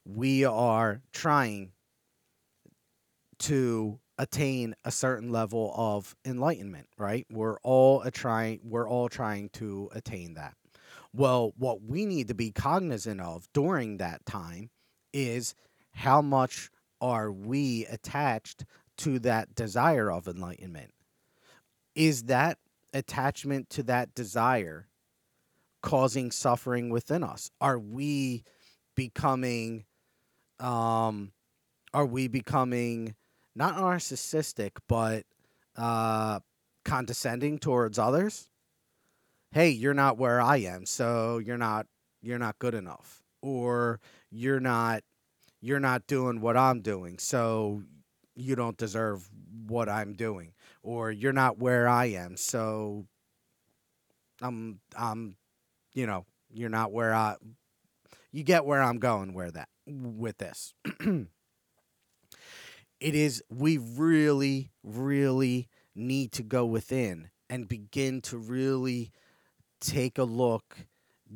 we 0.04 0.44
are 0.44 1.02
trying 1.12 1.72
to 3.38 3.98
attain 4.18 4.74
a 4.84 4.90
certain 4.90 5.30
level 5.30 5.74
of 5.76 6.16
enlightenment, 6.24 6.88
right? 6.96 7.26
We're 7.30 7.58
all 7.58 8.02
a 8.02 8.10
trying 8.10 8.60
we're 8.62 8.88
all 8.88 9.08
trying 9.08 9.50
to 9.50 9.90
attain 9.92 10.34
that. 10.34 10.54
Well, 11.12 11.52
what 11.58 11.82
we 11.82 12.06
need 12.06 12.28
to 12.28 12.34
be 12.34 12.50
cognizant 12.50 13.20
of 13.20 13.48
during 13.52 13.98
that 13.98 14.24
time 14.24 14.70
is 15.12 15.54
how 15.92 16.22
much 16.22 16.70
are 17.00 17.30
we 17.32 17.86
attached 17.86 18.64
to 18.98 19.18
that 19.20 19.54
desire 19.54 20.10
of 20.10 20.28
enlightenment? 20.28 20.92
Is 21.94 22.24
that 22.24 22.58
attachment 22.92 23.70
to 23.70 23.82
that 23.84 24.14
desire 24.14 24.88
causing 25.82 26.30
suffering 26.30 26.90
within 26.90 27.22
us? 27.22 27.50
Are 27.60 27.78
we 27.78 28.44
becoming 28.94 29.84
um 30.58 31.32
are 31.92 32.06
we 32.06 32.28
becoming 32.28 33.14
not 33.54 33.76
narcissistic 33.76 34.72
but 34.88 35.24
uh 35.76 36.40
condescending 36.84 37.58
towards 37.58 37.98
others? 37.98 38.48
Hey, 39.52 39.70
you're 39.70 39.94
not 39.94 40.18
where 40.18 40.40
I 40.40 40.58
am, 40.58 40.86
so 40.86 41.38
you're 41.38 41.58
not 41.58 41.86
you're 42.22 42.38
not 42.38 42.58
good 42.58 42.74
enough. 42.74 43.22
Or 43.46 44.00
you're 44.28 44.58
not 44.58 45.04
you're 45.60 45.78
not 45.78 46.08
doing 46.08 46.40
what 46.40 46.56
I'm 46.56 46.80
doing, 46.80 47.20
so 47.20 47.82
you 48.34 48.56
don't 48.56 48.76
deserve 48.76 49.28
what 49.68 49.88
I'm 49.88 50.14
doing, 50.14 50.52
or 50.82 51.12
you're 51.12 51.32
not 51.32 51.56
where 51.56 51.88
I 51.88 52.06
am, 52.06 52.36
so 52.36 53.06
I'm 54.42 54.80
I'm 54.96 55.36
you 55.94 56.06
know 56.06 56.26
you're 56.52 56.70
not 56.70 56.90
where 56.90 57.14
I 57.14 57.36
you 58.32 58.42
get 58.42 58.64
where 58.64 58.82
I'm 58.82 58.98
going 58.98 59.32
where 59.32 59.52
that 59.52 59.68
with 59.86 60.38
this. 60.38 60.74
it 61.00 61.28
is 63.00 63.44
we 63.48 63.78
really 63.78 64.72
really 64.82 65.68
need 65.94 66.32
to 66.32 66.42
go 66.42 66.66
within 66.66 67.30
and 67.48 67.68
begin 67.68 68.20
to 68.22 68.38
really 68.38 69.12
take 69.80 70.18
a 70.18 70.24
look, 70.24 70.78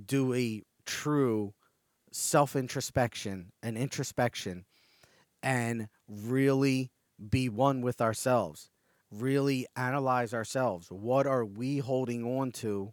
do 0.07 0.35
a 0.35 0.65
true 0.85 1.55
self 2.13 2.57
introspection 2.57 3.53
and 3.63 3.77
introspection 3.77 4.65
and 5.43 5.89
really 6.09 6.91
be 7.29 7.49
one 7.49 7.81
with 7.81 8.01
ourselves. 8.01 8.71
Really 9.11 9.67
analyze 9.77 10.33
ourselves. 10.33 10.89
What 10.91 11.27
are 11.27 11.45
we 11.45 11.79
holding 11.79 12.25
on 12.25 12.53
to 12.53 12.93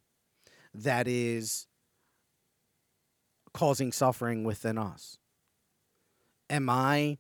that 0.74 1.08
is 1.08 1.68
causing 3.54 3.92
suffering 3.92 4.44
within 4.44 4.78
us? 4.78 5.18
Am 6.50 6.70
I 6.70 7.18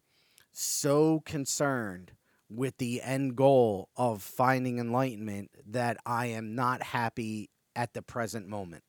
so 0.52 1.22
concerned 1.26 2.14
with 2.50 2.78
the 2.78 3.02
end 3.02 3.36
goal 3.36 3.90
of 3.98 4.22
finding 4.22 4.80
enlightenment 4.80 5.52
that 5.68 5.98
I 6.06 6.28
am 6.28 6.56
not 6.56 6.82
happy 6.82 7.50
at 7.76 7.94
the 7.94 8.02
present 8.02 8.48
moment? 8.48 8.84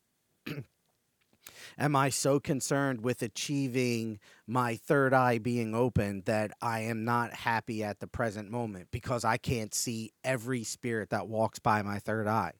Am 1.77 1.97
I 1.97 2.09
so 2.09 2.41
concerned 2.41 3.03
with 3.03 3.23
achieving 3.23 4.19
my 4.47 4.77
third 4.77 5.13
eye 5.13 5.39
being 5.39 5.75
open 5.75 6.23
that 6.27 6.53
I 6.63 6.81
am 6.81 7.05
not 7.05 7.33
happy 7.33 7.83
at 7.83 8.01
the 8.01 8.07
present 8.07 8.51
moment 8.51 8.89
because 8.91 9.25
I 9.25 9.37
can't 9.37 9.75
see 9.75 10.13
every 10.25 10.65
spirit 10.65 11.11
that 11.11 11.29
walks 11.29 11.59
by 11.59 11.83
my 11.83 11.99
third 11.99 12.27
eye? 12.27 12.53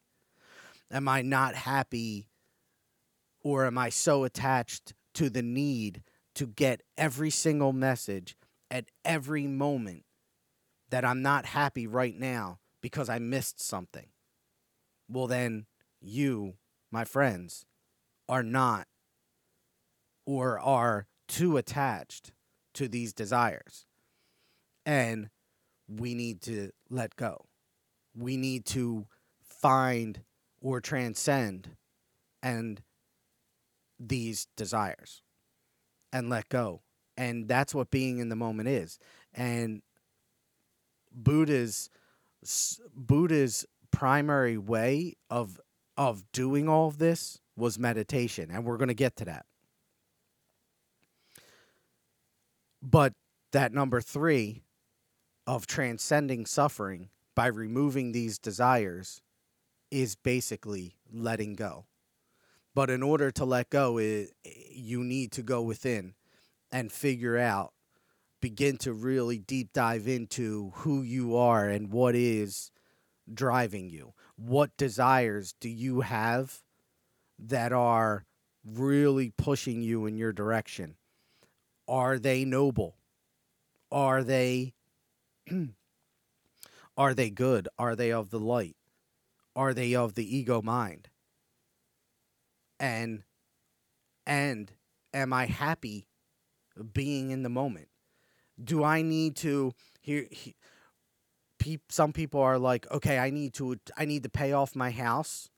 Am 0.91 1.07
I 1.07 1.21
not 1.21 1.55
happy 1.55 2.27
or 3.41 3.65
am 3.65 3.77
I 3.77 3.89
so 3.89 4.23
attached 4.23 4.93
to 5.15 5.29
the 5.29 5.41
need 5.43 6.03
to 6.35 6.47
get 6.47 6.81
every 6.97 7.29
single 7.29 7.73
message 7.73 8.35
at 8.69 8.89
every 9.03 9.47
moment 9.47 10.03
that 10.89 11.05
I'm 11.05 11.21
not 11.21 11.45
happy 11.45 11.87
right 11.87 12.17
now 12.17 12.59
because 12.81 13.09
I 13.09 13.19
missed 13.19 13.61
something? 13.61 14.07
Well, 15.07 15.27
then 15.27 15.65
you, 16.01 16.55
my 16.91 17.03
friends, 17.03 17.65
are 18.27 18.43
not 18.43 18.87
or 20.29 20.59
are 20.59 21.07
too 21.27 21.57
attached 21.57 22.33
to 22.71 22.87
these 22.87 23.13
desires. 23.13 23.87
And 24.85 25.29
we 25.87 26.13
need 26.13 26.39
to 26.43 26.69
let 26.87 27.15
go. 27.15 27.47
We 28.15 28.37
need 28.37 28.65
to 28.67 29.07
find 29.41 30.21
or 30.61 30.81
transcend 30.81 31.71
and 32.43 32.83
these 33.99 34.45
desires 34.55 35.23
and 36.13 36.29
let 36.29 36.47
go. 36.49 36.83
And 37.17 37.47
that's 37.47 37.73
what 37.73 37.89
being 37.89 38.19
in 38.19 38.29
the 38.29 38.35
moment 38.35 38.69
is. 38.69 38.99
And 39.33 39.81
Buddha's 41.11 41.89
Buddha's 42.95 43.65
primary 43.89 44.59
way 44.59 45.15
of 45.31 45.59
of 45.97 46.23
doing 46.31 46.69
all 46.69 46.87
of 46.87 46.99
this 46.99 47.41
was 47.57 47.79
meditation, 47.79 48.51
and 48.51 48.63
we're 48.63 48.77
going 48.77 48.89
to 48.89 48.93
get 48.93 49.15
to 49.17 49.25
that. 49.25 49.47
But 52.81 53.13
that 53.51 53.73
number 53.73 54.01
three 54.01 54.63
of 55.45 55.67
transcending 55.67 56.45
suffering 56.45 57.09
by 57.35 57.47
removing 57.47 58.11
these 58.11 58.37
desires 58.37 59.21
is 59.91 60.15
basically 60.15 60.95
letting 61.11 61.55
go. 61.55 61.85
But 62.75 62.89
in 62.89 63.01
order 63.01 63.31
to 63.31 63.45
let 63.45 63.69
go, 63.69 63.97
it, 63.97 64.29
you 64.71 65.03
need 65.03 65.31
to 65.33 65.41
go 65.41 65.61
within 65.61 66.13
and 66.71 66.91
figure 66.91 67.37
out, 67.37 67.73
begin 68.41 68.77
to 68.77 68.93
really 68.93 69.39
deep 69.39 69.73
dive 69.73 70.07
into 70.07 70.71
who 70.75 71.01
you 71.01 71.35
are 71.35 71.67
and 71.67 71.91
what 71.91 72.15
is 72.15 72.71
driving 73.33 73.89
you. 73.89 74.13
What 74.35 74.77
desires 74.77 75.53
do 75.59 75.67
you 75.67 76.01
have 76.01 76.61
that 77.39 77.73
are 77.73 78.25
really 78.63 79.31
pushing 79.35 79.81
you 79.81 80.05
in 80.05 80.15
your 80.17 80.31
direction? 80.31 80.95
Are 81.89 82.19
they 82.19 82.45
noble? 82.45 82.97
Are 83.91 84.23
they 84.23 84.75
are 86.97 87.13
they 87.15 87.31
good? 87.31 87.67
Are 87.79 87.95
they 87.95 88.11
of 88.11 88.29
the 88.29 88.39
light? 88.39 88.75
Are 89.55 89.73
they 89.73 89.95
of 89.95 90.13
the 90.13 90.37
ego 90.37 90.61
mind? 90.61 91.09
And 92.79 93.23
and 94.27 94.71
am 95.13 95.33
I 95.33 95.47
happy 95.47 96.07
being 96.93 97.31
in 97.31 97.41
the 97.41 97.49
moment? 97.49 97.87
Do 98.63 98.83
I 98.83 99.01
need 99.01 99.35
to 99.37 99.73
here 99.99 100.27
he, 100.29 100.55
some 101.89 102.13
people 102.13 102.39
are 102.39 102.59
like, 102.59 102.89
"Okay, 102.91 103.17
I 103.17 103.31
need 103.31 103.53
to 103.55 103.77
I 103.97 104.05
need 104.05 104.23
to 104.23 104.29
pay 104.29 104.53
off 104.53 104.75
my 104.75 104.91
house 104.91 105.49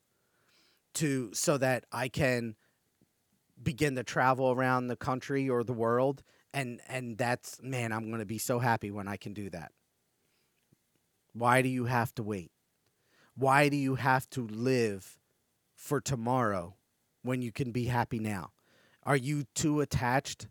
to 0.95 1.31
so 1.33 1.57
that 1.57 1.85
I 1.91 2.07
can 2.07 2.55
begin 3.61 3.95
to 3.95 4.03
travel 4.03 4.51
around 4.51 4.87
the 4.87 4.95
country 4.95 5.49
or 5.49 5.63
the 5.63 5.73
world 5.73 6.23
and 6.53 6.81
and 6.87 7.17
that's 7.17 7.61
man, 7.61 7.91
I'm 7.91 8.07
going 8.07 8.19
to 8.19 8.25
be 8.25 8.37
so 8.37 8.59
happy 8.59 8.91
when 8.91 9.07
I 9.07 9.17
can 9.17 9.33
do 9.33 9.49
that." 9.51 9.71
Why 11.33 11.61
do 11.61 11.69
you 11.69 11.85
have 11.85 12.13
to 12.15 12.23
wait? 12.23 12.51
Why 13.35 13.69
do 13.69 13.77
you 13.77 13.95
have 13.95 14.29
to 14.31 14.45
live 14.45 15.17
for 15.75 16.01
tomorrow 16.01 16.75
when 17.21 17.41
you 17.41 17.51
can 17.51 17.71
be 17.71 17.85
happy 17.85 18.19
now? 18.19 18.51
Are 19.03 19.15
you 19.15 19.45
too 19.55 19.79
attached 19.81 20.47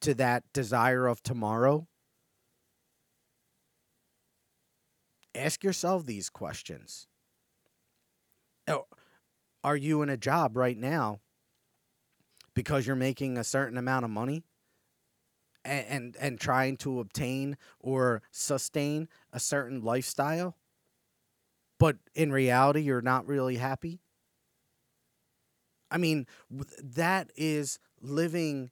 to 0.00 0.14
that 0.14 0.44
desire 0.52 1.06
of 1.06 1.22
tomorrow? 1.22 1.86
Ask 5.34 5.62
yourself 5.62 6.04
these 6.04 6.28
questions. 6.28 7.06
Oh, 8.66 8.86
are 9.62 9.76
you 9.76 10.02
in 10.02 10.08
a 10.08 10.16
job 10.16 10.56
right 10.56 10.76
now 10.76 11.20
because 12.54 12.86
you're 12.86 12.96
making 12.96 13.38
a 13.38 13.44
certain 13.44 13.78
amount 13.78 14.04
of 14.04 14.10
money 14.10 14.44
and, 15.64 15.86
and, 15.88 16.16
and 16.20 16.40
trying 16.40 16.76
to 16.78 17.00
obtain 17.00 17.56
or 17.80 18.22
sustain 18.30 19.08
a 19.32 19.40
certain 19.40 19.82
lifestyle? 19.82 20.56
but 21.82 21.96
in 22.14 22.30
reality, 22.30 22.78
you're 22.80 23.02
not 23.02 23.26
really 23.26 23.56
happy. 23.56 23.98
I 25.90 25.98
mean, 25.98 26.28
that 26.80 27.32
is 27.34 27.80
living. 28.00 28.70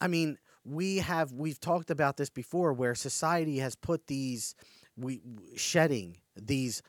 I 0.00 0.06
mean, 0.06 0.38
we 0.64 0.98
have 0.98 1.32
we've 1.32 1.58
talked 1.58 1.90
about 1.90 2.18
this 2.18 2.30
before, 2.30 2.72
where 2.72 2.94
society 2.94 3.58
has 3.58 3.74
put 3.74 4.06
these 4.06 4.54
we 4.96 5.20
shedding 5.56 6.18
these 6.36 6.82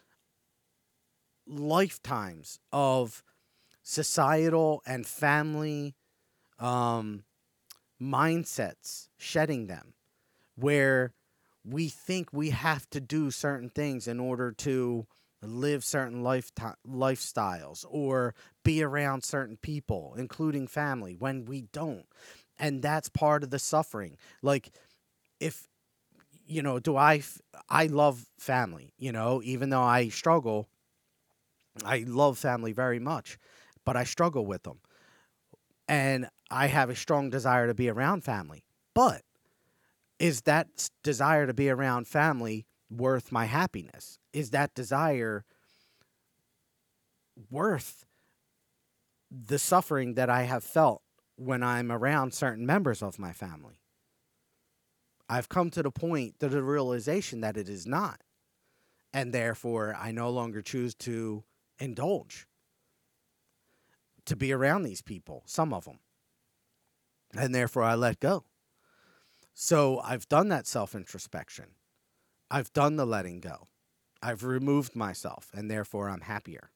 lifetimes 1.47 2.59
of 2.71 3.23
societal 3.81 4.83
and 4.85 5.07
family 5.07 5.95
um, 6.61 7.23
mindsets, 8.01 9.09
shedding 9.17 9.67
them, 9.67 9.93
where 10.55 11.13
we 11.65 11.89
think 11.89 12.31
we 12.31 12.51
have 12.51 12.89
to 12.91 12.99
do 13.01 13.31
certain 13.31 13.69
things 13.69 14.07
in 14.07 14.19
order 14.19 14.51
to 14.51 15.05
live 15.43 15.83
certain 15.83 16.21
life 16.21 16.51
lifestyles 16.87 17.83
or 17.89 18.35
be 18.63 18.83
around 18.83 19.23
certain 19.23 19.57
people 19.57 20.13
including 20.17 20.67
family 20.67 21.15
when 21.15 21.45
we 21.45 21.61
don't. 21.73 22.05
And 22.59 22.81
that's 22.81 23.09
part 23.09 23.43
of 23.43 23.49
the 23.49 23.57
suffering. 23.57 24.17
Like 24.43 24.71
if 25.39 25.67
you 26.45 26.61
know 26.61 26.79
do 26.79 26.97
i 26.97 27.21
i 27.69 27.85
love 27.87 28.25
family 28.37 28.93
you 28.97 29.11
know 29.11 29.41
even 29.43 29.69
though 29.69 29.81
i 29.81 30.09
struggle 30.09 30.67
i 31.85 32.03
love 32.07 32.37
family 32.37 32.73
very 32.73 32.99
much 32.99 33.37
but 33.85 33.95
i 33.95 34.03
struggle 34.03 34.45
with 34.45 34.63
them 34.63 34.79
and 35.91 36.27
i 36.49 36.67
have 36.67 36.89
a 36.89 36.95
strong 36.95 37.29
desire 37.29 37.67
to 37.67 37.73
be 37.73 37.89
around 37.89 38.23
family 38.23 38.63
but 38.93 39.21
is 40.21 40.41
that 40.41 40.89
desire 41.03 41.47
to 41.47 41.53
be 41.53 41.67
around 41.67 42.07
family 42.07 42.67
worth 42.91 43.31
my 43.31 43.45
happiness? 43.45 44.19
Is 44.33 44.51
that 44.51 44.75
desire 44.75 45.45
worth 47.49 48.05
the 49.31 49.57
suffering 49.57 50.13
that 50.13 50.29
I 50.29 50.43
have 50.43 50.63
felt 50.63 51.01
when 51.37 51.63
I'm 51.63 51.91
around 51.91 52.35
certain 52.35 52.67
members 52.67 53.01
of 53.01 53.17
my 53.17 53.33
family? 53.33 53.81
I've 55.27 55.49
come 55.49 55.71
to 55.71 55.81
the 55.81 55.89
point, 55.89 56.39
to 56.39 56.49
the 56.49 56.61
realization 56.61 57.41
that 57.41 57.57
it 57.57 57.67
is 57.67 57.87
not. 57.87 58.21
And 59.13 59.33
therefore, 59.33 59.95
I 59.99 60.11
no 60.11 60.29
longer 60.29 60.61
choose 60.61 60.93
to 60.95 61.43
indulge, 61.79 62.45
to 64.25 64.35
be 64.35 64.51
around 64.51 64.83
these 64.83 65.01
people, 65.01 65.43
some 65.45 65.73
of 65.73 65.85
them. 65.85 65.99
And 67.33 67.55
therefore, 67.55 67.83
I 67.83 67.95
let 67.95 68.19
go. 68.19 68.45
So 69.53 69.99
I've 69.99 70.27
done 70.27 70.49
that 70.49 70.67
self 70.67 70.95
introspection. 70.95 71.75
I've 72.49 72.73
done 72.73 72.95
the 72.97 73.05
letting 73.05 73.39
go. 73.39 73.67
I've 74.21 74.43
removed 74.43 74.95
myself, 74.95 75.49
and 75.53 75.69
therefore 75.69 76.09
I'm 76.09 76.21
happier. 76.21 76.71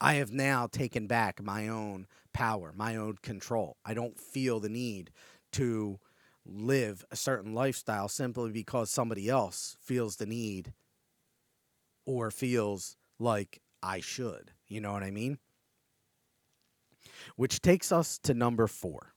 I 0.00 0.14
have 0.14 0.30
now 0.32 0.66
taken 0.66 1.06
back 1.06 1.42
my 1.42 1.68
own 1.68 2.06
power, 2.34 2.72
my 2.74 2.96
own 2.96 3.16
control. 3.22 3.78
I 3.84 3.94
don't 3.94 4.20
feel 4.20 4.60
the 4.60 4.68
need 4.68 5.10
to 5.52 5.98
live 6.44 7.04
a 7.10 7.16
certain 7.16 7.54
lifestyle 7.54 8.08
simply 8.08 8.50
because 8.50 8.90
somebody 8.90 9.28
else 9.28 9.76
feels 9.80 10.16
the 10.16 10.26
need 10.26 10.74
or 12.04 12.30
feels 12.30 12.96
like 13.18 13.62
I 13.82 14.00
should. 14.00 14.52
You 14.68 14.80
know 14.80 14.92
what 14.92 15.02
I 15.02 15.10
mean? 15.10 15.38
Which 17.34 17.60
takes 17.60 17.90
us 17.90 18.18
to 18.18 18.34
number 18.34 18.66
four. 18.66 19.14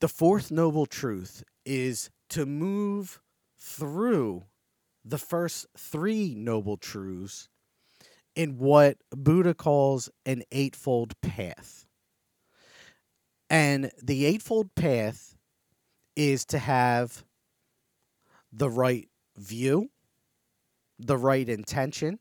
The 0.00 0.08
fourth 0.08 0.50
noble 0.50 0.86
truth 0.86 1.44
is 1.64 2.10
to 2.30 2.46
move 2.46 3.20
through 3.58 4.44
the 5.04 5.18
first 5.18 5.66
three 5.76 6.34
noble 6.34 6.76
truths 6.76 7.48
in 8.34 8.58
what 8.58 8.98
Buddha 9.10 9.54
calls 9.54 10.08
an 10.24 10.42
eightfold 10.52 11.20
path. 11.20 11.86
And 13.48 13.90
the 14.02 14.24
eightfold 14.24 14.74
path 14.74 15.36
is 16.16 16.44
to 16.46 16.58
have 16.58 17.24
the 18.52 18.70
right 18.70 19.08
view, 19.36 19.90
the 20.98 21.16
right 21.16 21.48
intention, 21.48 22.20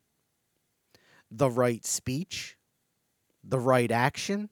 the 1.30 1.50
right 1.50 1.86
speech, 1.86 2.58
the 3.50 3.60
right 3.60 3.92
action, 3.92 4.50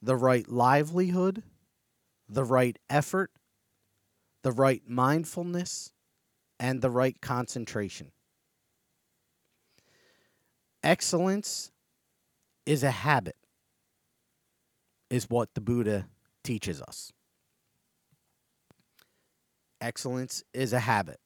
the 0.00 0.16
right 0.16 0.48
livelihood, 0.48 1.42
the 2.26 2.44
right 2.44 2.78
effort, 2.88 3.30
the 4.42 4.50
right 4.50 4.82
mindfulness, 4.88 5.92
and 6.58 6.80
the 6.80 6.90
right 6.90 7.20
concentration. 7.20 8.10
Excellence 10.82 11.70
is 12.64 12.82
a 12.82 12.90
habit, 12.90 13.36
is 15.10 15.28
what 15.28 15.52
the 15.54 15.60
Buddha 15.60 16.06
teaches 16.42 16.80
us. 16.80 17.12
Excellence 19.80 20.42
is 20.54 20.72
a 20.72 20.80
habit. 20.80 21.20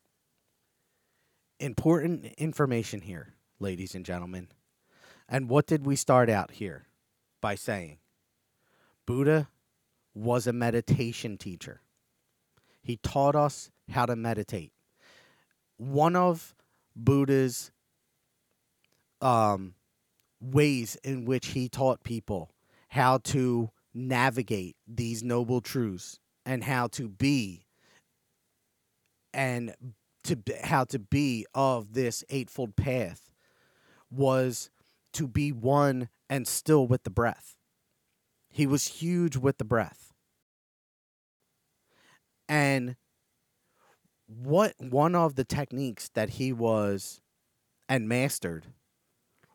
Important 1.61 2.27
information 2.39 3.01
here, 3.01 3.35
ladies 3.61 3.95
and 3.95 4.05
gentlemen. 4.05 4.49
And 5.29 5.49
what 5.49 5.67
did 5.67 5.85
we 5.85 5.97
start 5.97 6.31
out 6.31 6.53
here 6.53 6.87
by 7.41 7.55
saying? 7.55 7.99
Buddha 9.07 9.49
was 10.15 10.47
a 10.47 10.53
meditation 10.53 11.37
teacher. 11.37 11.81
He 12.83 12.97
taught 12.97 13.35
us 13.35 13.71
how 13.91 14.07
to 14.07 14.17
meditate. 14.17 14.73
One 15.77 16.17
of 16.17 16.55
Buddha's 16.95 17.71
um, 19.21 19.75
ways 20.41 20.97
in 21.03 21.25
which 21.25 21.49
he 21.49 21.69
taught 21.69 22.03
people 22.05 22.51
how 22.89 23.19
to 23.19 23.71
navigate 23.93 24.77
these 24.87 25.23
noble 25.23 25.61
truths 25.61 26.19
and 26.45 26.63
how 26.63 26.87
to 26.87 27.09
be 27.09 27.67
and 29.35 29.75
to 30.25 30.39
how 30.63 30.85
to 30.85 30.99
be 30.99 31.47
of 31.55 31.93
this 31.93 32.25
eightfold 32.31 32.77
path 32.77 33.31
was 34.11 34.71
to 35.17 35.27
be 35.27 35.53
one 35.53 36.09
and 36.29 36.47
still 36.47 36.87
with 36.87 37.05
the 37.05 37.11
breath. 37.11 37.57
He 38.49 38.67
was 38.67 38.87
huge 38.87 39.37
with 39.37 39.59
the 39.59 39.65
breath. 39.65 40.13
And 42.49 42.97
what 44.27 44.75
one 44.79 45.15
of 45.15 45.35
the 45.35 45.45
techniques 45.45 46.11
that 46.15 46.31
he 46.31 46.53
was 46.53 47.21
and 47.89 48.09
mastered 48.09 48.67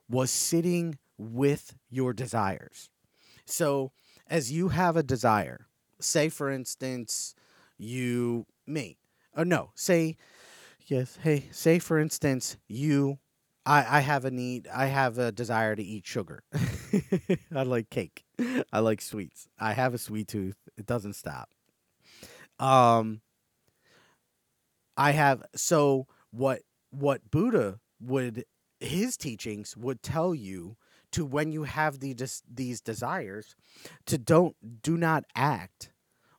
was 0.09 0.31
sitting 0.31 0.97
with 1.17 1.75
your 1.89 2.13
desires. 2.13 2.89
So, 3.45 3.91
as 4.27 4.51
you 4.51 4.69
have 4.69 4.95
a 4.95 5.03
desire, 5.03 5.67
say 5.99 6.29
for 6.29 6.49
instance, 6.49 7.35
you, 7.77 8.45
me, 8.65 8.97
or 9.35 9.45
no, 9.45 9.71
say, 9.75 10.17
yes, 10.87 11.17
hey, 11.21 11.49
say 11.51 11.79
for 11.79 11.99
instance, 11.99 12.57
you, 12.67 13.19
I, 13.65 13.97
I 13.97 13.99
have 13.99 14.25
a 14.25 14.31
need, 14.31 14.67
I 14.73 14.87
have 14.87 15.17
a 15.17 15.31
desire 15.31 15.75
to 15.75 15.83
eat 15.83 16.05
sugar. 16.05 16.43
I 17.55 17.63
like 17.63 17.89
cake. 17.89 18.25
I 18.73 18.79
like 18.79 19.01
sweets. 19.01 19.47
I 19.59 19.73
have 19.73 19.93
a 19.93 19.99
sweet 19.99 20.27
tooth. 20.27 20.57
It 20.77 20.85
doesn't 20.85 21.13
stop. 21.13 21.49
Um, 22.59 23.21
I 24.97 25.11
have 25.11 25.43
so 25.55 26.07
what 26.31 26.61
what 26.89 27.29
Buddha 27.31 27.79
would 27.99 28.45
his 28.79 29.15
teachings 29.15 29.77
would 29.77 30.01
tell 30.01 30.33
you 30.33 30.75
to 31.11 31.25
when 31.25 31.51
you 31.51 31.63
have 31.63 31.99
the 31.99 32.13
des- 32.13 32.43
these 32.51 32.81
desires 32.81 33.55
to 34.05 34.17
don't 34.17 34.55
do 34.81 34.97
not 34.97 35.23
act 35.35 35.91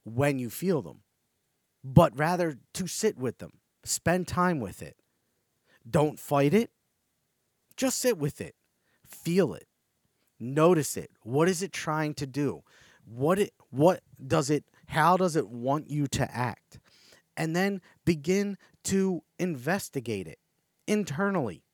when 0.05 0.39
you 0.39 0.51
feel 0.51 0.83
them 0.83 1.03
but 1.85 2.17
rather 2.19 2.59
to 2.75 2.87
sit 2.87 3.17
with 3.17 3.39
them 3.39 3.53
spend 3.85 4.27
time 4.27 4.61
with 4.61 4.83
it 4.83 4.97
don't 5.89 6.19
fight 6.19 6.53
it 6.53 6.71
just 7.77 7.99
sit 7.99 8.19
with 8.19 8.41
it. 8.41 8.55
Feel 9.07 9.55
it. 9.55 9.67
Notice 10.39 10.97
it. 10.97 11.11
What 11.23 11.49
is 11.49 11.63
it 11.63 11.73
trying 11.73 12.15
to 12.15 12.27
do? 12.27 12.63
What 13.05 13.39
it 13.39 13.53
what 13.71 14.03
does 14.25 14.51
it 14.51 14.65
how 14.87 15.17
does 15.17 15.37
it 15.37 15.49
want 15.49 15.89
you 15.89 16.07
to 16.09 16.37
act? 16.37 16.79
And 17.37 17.57
then 17.57 17.81
begin 18.05 18.59
to 18.85 19.23
investigate 19.39 20.27
it 20.27 20.39
internally. 20.87 21.65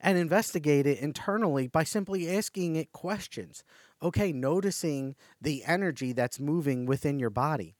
And 0.00 0.18
investigate 0.18 0.86
it 0.86 0.98
internally 0.98 1.66
by 1.66 1.84
simply 1.84 2.34
asking 2.34 2.76
it 2.76 2.92
questions. 2.92 3.64
Okay, 4.02 4.32
noticing 4.32 5.16
the 5.40 5.64
energy 5.64 6.12
that's 6.12 6.40
moving 6.40 6.86
within 6.86 7.18
your 7.18 7.30
body. 7.30 7.76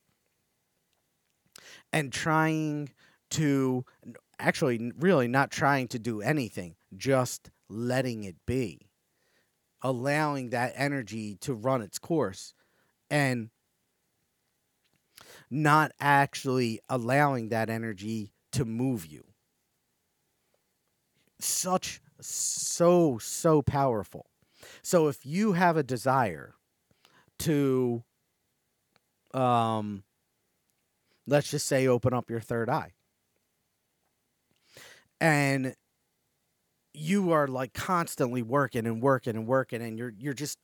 And 1.93 2.13
trying 2.13 2.91
to 3.31 3.85
actually, 4.43 4.93
really 4.99 5.29
not 5.29 5.51
trying 5.51 5.89
to 5.89 5.99
do 5.99 6.21
anything, 6.21 6.75
just 6.97 7.51
letting 7.69 8.25
it 8.25 8.37
be, 8.47 8.91
allowing 9.81 10.51
that 10.51 10.73
energy 10.77 11.37
to 11.41 11.55
run 11.55 11.81
its 11.81 11.99
course 11.99 12.53
and 13.09 13.51
not 15.51 15.93
actually 16.01 16.81
allowing 16.89 17.51
that 17.51 17.71
energy 17.71 18.33
to 18.53 18.65
move 18.65 19.07
you. 19.07 19.25
Such 21.39 22.01
so 22.21 23.19
so 23.19 23.63
powerful. 23.63 24.27
So 24.83 25.09
if 25.09 25.27
you 25.27 25.53
have 25.53 25.77
a 25.77 25.83
desire 25.83 26.55
to 27.41 28.03
um 29.35 30.05
let's 31.27 31.51
just 31.51 31.67
say 31.67 31.87
open 31.87 32.13
up 32.13 32.31
your 32.31 32.41
third 32.41 32.69
eye 32.69 32.93
and 35.23 35.75
you 36.93 37.33
are 37.33 37.49
like 37.49 37.73
constantly 37.73 38.43
working 38.43 38.87
and 38.87 39.01
working 39.01 39.37
and 39.37 39.47
working 39.47 39.81
and 39.81 39.97
you're 39.97 40.13
you're 40.19 40.35
just 40.35 40.59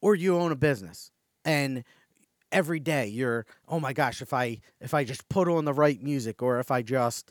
or 0.00 0.16
you 0.16 0.36
own 0.36 0.50
a 0.50 0.56
business 0.56 1.12
and 1.44 1.84
every 2.50 2.80
day 2.80 3.06
you're 3.06 3.46
oh 3.68 3.78
my 3.78 3.92
gosh 3.92 4.20
if 4.20 4.32
i 4.32 4.58
if 4.80 4.94
i 4.94 5.04
just 5.04 5.28
put 5.28 5.46
on 5.46 5.64
the 5.64 5.72
right 5.72 6.02
music 6.02 6.42
or 6.42 6.58
if 6.58 6.72
i 6.72 6.82
just 6.82 7.30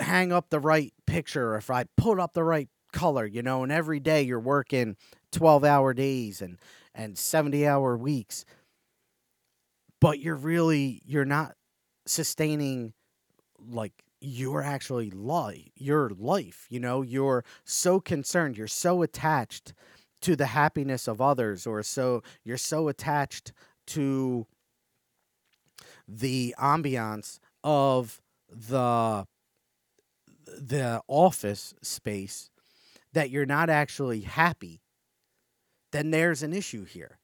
hang 0.00 0.32
up 0.32 0.50
the 0.50 0.60
right 0.60 0.92
picture, 1.06 1.52
or 1.52 1.56
if 1.56 1.70
I 1.70 1.84
put 1.96 2.18
up 2.18 2.34
the 2.34 2.44
right 2.44 2.68
color, 2.92 3.26
you 3.26 3.42
know, 3.42 3.62
and 3.62 3.72
every 3.72 4.00
day 4.00 4.22
you're 4.22 4.40
working 4.40 4.96
12 5.32 5.64
hour 5.64 5.94
days 5.94 6.40
and, 6.40 6.58
and 6.94 7.18
70 7.18 7.66
hour 7.66 7.96
weeks, 7.96 8.44
but 10.00 10.20
you're 10.20 10.36
really, 10.36 11.02
you're 11.04 11.24
not 11.24 11.54
sustaining 12.06 12.92
like 13.58 13.92
your 14.20 14.62
actually 14.62 15.10
life, 15.10 15.70
your 15.76 16.10
life, 16.10 16.66
you 16.68 16.80
know, 16.80 17.02
you're 17.02 17.44
so 17.64 18.00
concerned, 18.00 18.56
you're 18.56 18.66
so 18.66 19.02
attached 19.02 19.72
to 20.20 20.34
the 20.34 20.46
happiness 20.46 21.06
of 21.06 21.20
others 21.20 21.66
or 21.66 21.82
so 21.82 22.22
you're 22.42 22.56
so 22.56 22.88
attached 22.88 23.52
to 23.86 24.46
the 26.08 26.54
ambiance 26.58 27.38
of 27.62 28.20
the 28.50 29.26
the 30.46 31.00
office 31.06 31.74
space 31.82 32.50
that 33.12 33.30
you're 33.30 33.46
not 33.46 33.70
actually 33.70 34.20
happy, 34.20 34.80
then 35.92 36.10
there's 36.10 36.42
an 36.42 36.52
issue 36.52 36.84
here. 36.84 37.18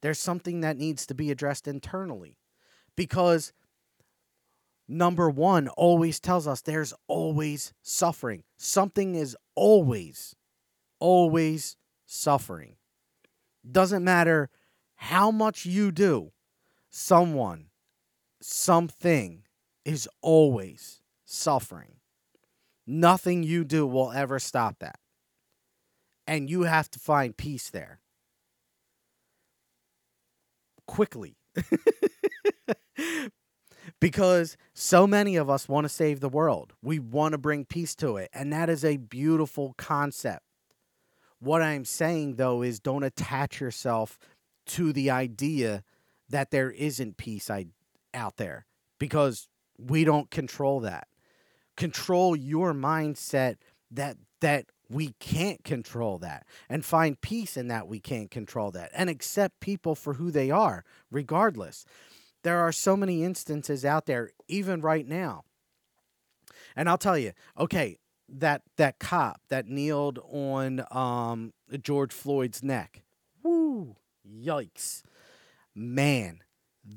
There's 0.00 0.18
something 0.18 0.60
that 0.60 0.76
needs 0.76 1.06
to 1.06 1.14
be 1.14 1.30
addressed 1.30 1.66
internally. 1.66 2.38
Because 2.96 3.52
number 4.88 5.28
one 5.28 5.68
always 5.68 6.18
tells 6.18 6.46
us 6.46 6.60
there's 6.62 6.94
always 7.06 7.74
suffering. 7.82 8.42
Something 8.56 9.14
is 9.14 9.36
always, 9.54 10.34
always 10.98 11.76
suffering. 12.06 12.76
Doesn't 13.70 14.02
matter 14.02 14.48
how 14.96 15.30
much 15.30 15.66
you 15.66 15.92
do, 15.92 16.32
someone, 16.90 17.66
something 18.40 19.44
is 19.84 20.08
always 20.22 21.02
suffering. 21.24 21.96
Nothing 22.86 23.42
you 23.42 23.64
do 23.64 23.86
will 23.86 24.10
ever 24.12 24.38
stop 24.38 24.78
that. 24.80 24.98
And 26.26 26.48
you 26.48 26.62
have 26.62 26.90
to 26.92 26.98
find 26.98 27.36
peace 27.36 27.70
there. 27.70 28.00
Quickly. 30.86 31.36
because 34.00 34.56
so 34.74 35.06
many 35.06 35.36
of 35.36 35.50
us 35.50 35.68
want 35.68 35.84
to 35.84 35.88
save 35.88 36.20
the 36.20 36.28
world. 36.28 36.72
We 36.82 36.98
want 36.98 37.32
to 37.32 37.38
bring 37.38 37.64
peace 37.64 37.94
to 37.96 38.16
it. 38.16 38.30
And 38.32 38.52
that 38.52 38.68
is 38.68 38.84
a 38.84 38.96
beautiful 38.96 39.74
concept. 39.76 40.44
What 41.40 41.62
I'm 41.62 41.84
saying, 41.84 42.36
though, 42.36 42.62
is 42.62 42.80
don't 42.80 43.04
attach 43.04 43.60
yourself 43.60 44.18
to 44.66 44.92
the 44.92 45.10
idea 45.10 45.82
that 46.28 46.50
there 46.50 46.70
isn't 46.70 47.16
peace 47.16 47.50
out 48.12 48.36
there 48.36 48.66
because 48.98 49.48
we 49.78 50.04
don't 50.04 50.30
control 50.30 50.80
that 50.80 51.06
control 51.78 52.34
your 52.34 52.74
mindset 52.74 53.56
that 53.88 54.16
that 54.40 54.66
we 54.90 55.14
can't 55.20 55.62
control 55.62 56.18
that 56.18 56.44
and 56.68 56.84
find 56.84 57.20
peace 57.20 57.56
in 57.56 57.68
that 57.68 57.86
we 57.86 58.00
can't 58.00 58.32
control 58.32 58.72
that 58.72 58.90
and 58.92 59.08
accept 59.08 59.60
people 59.60 59.94
for 59.94 60.14
who 60.14 60.32
they 60.32 60.50
are 60.50 60.84
regardless 61.10 61.84
there 62.44 62.58
are 62.58 62.72
so 62.72 62.96
many 62.96 63.24
instances 63.24 63.84
out 63.84 64.06
there 64.06 64.30
even 64.48 64.80
right 64.80 65.06
now 65.06 65.44
and 66.76 66.88
i'll 66.88 66.98
tell 66.98 67.18
you 67.18 67.32
okay 67.58 67.98
that 68.28 68.62
that 68.76 68.98
cop 68.98 69.40
that 69.48 69.66
kneeled 69.66 70.18
on 70.30 70.84
um 70.90 71.52
george 71.80 72.12
floyd's 72.12 72.62
neck 72.62 73.02
woo 73.42 73.96
yikes 74.26 75.02
man 75.74 76.40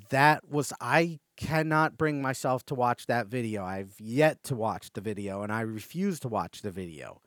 that 0.09 0.49
was 0.49 0.73
i 0.81 1.19
cannot 1.41 1.97
bring 1.97 2.21
myself 2.21 2.63
to 2.67 2.75
watch 2.75 3.07
that 3.07 3.27
video. 3.27 3.65
I've 3.65 3.95
yet 3.99 4.43
to 4.43 4.55
watch 4.55 4.93
the 4.93 5.01
video 5.01 5.41
and 5.41 5.51
I 5.51 5.61
refuse 5.61 6.19
to 6.19 6.27
watch 6.27 6.61
the 6.61 6.69
video. 6.69 7.19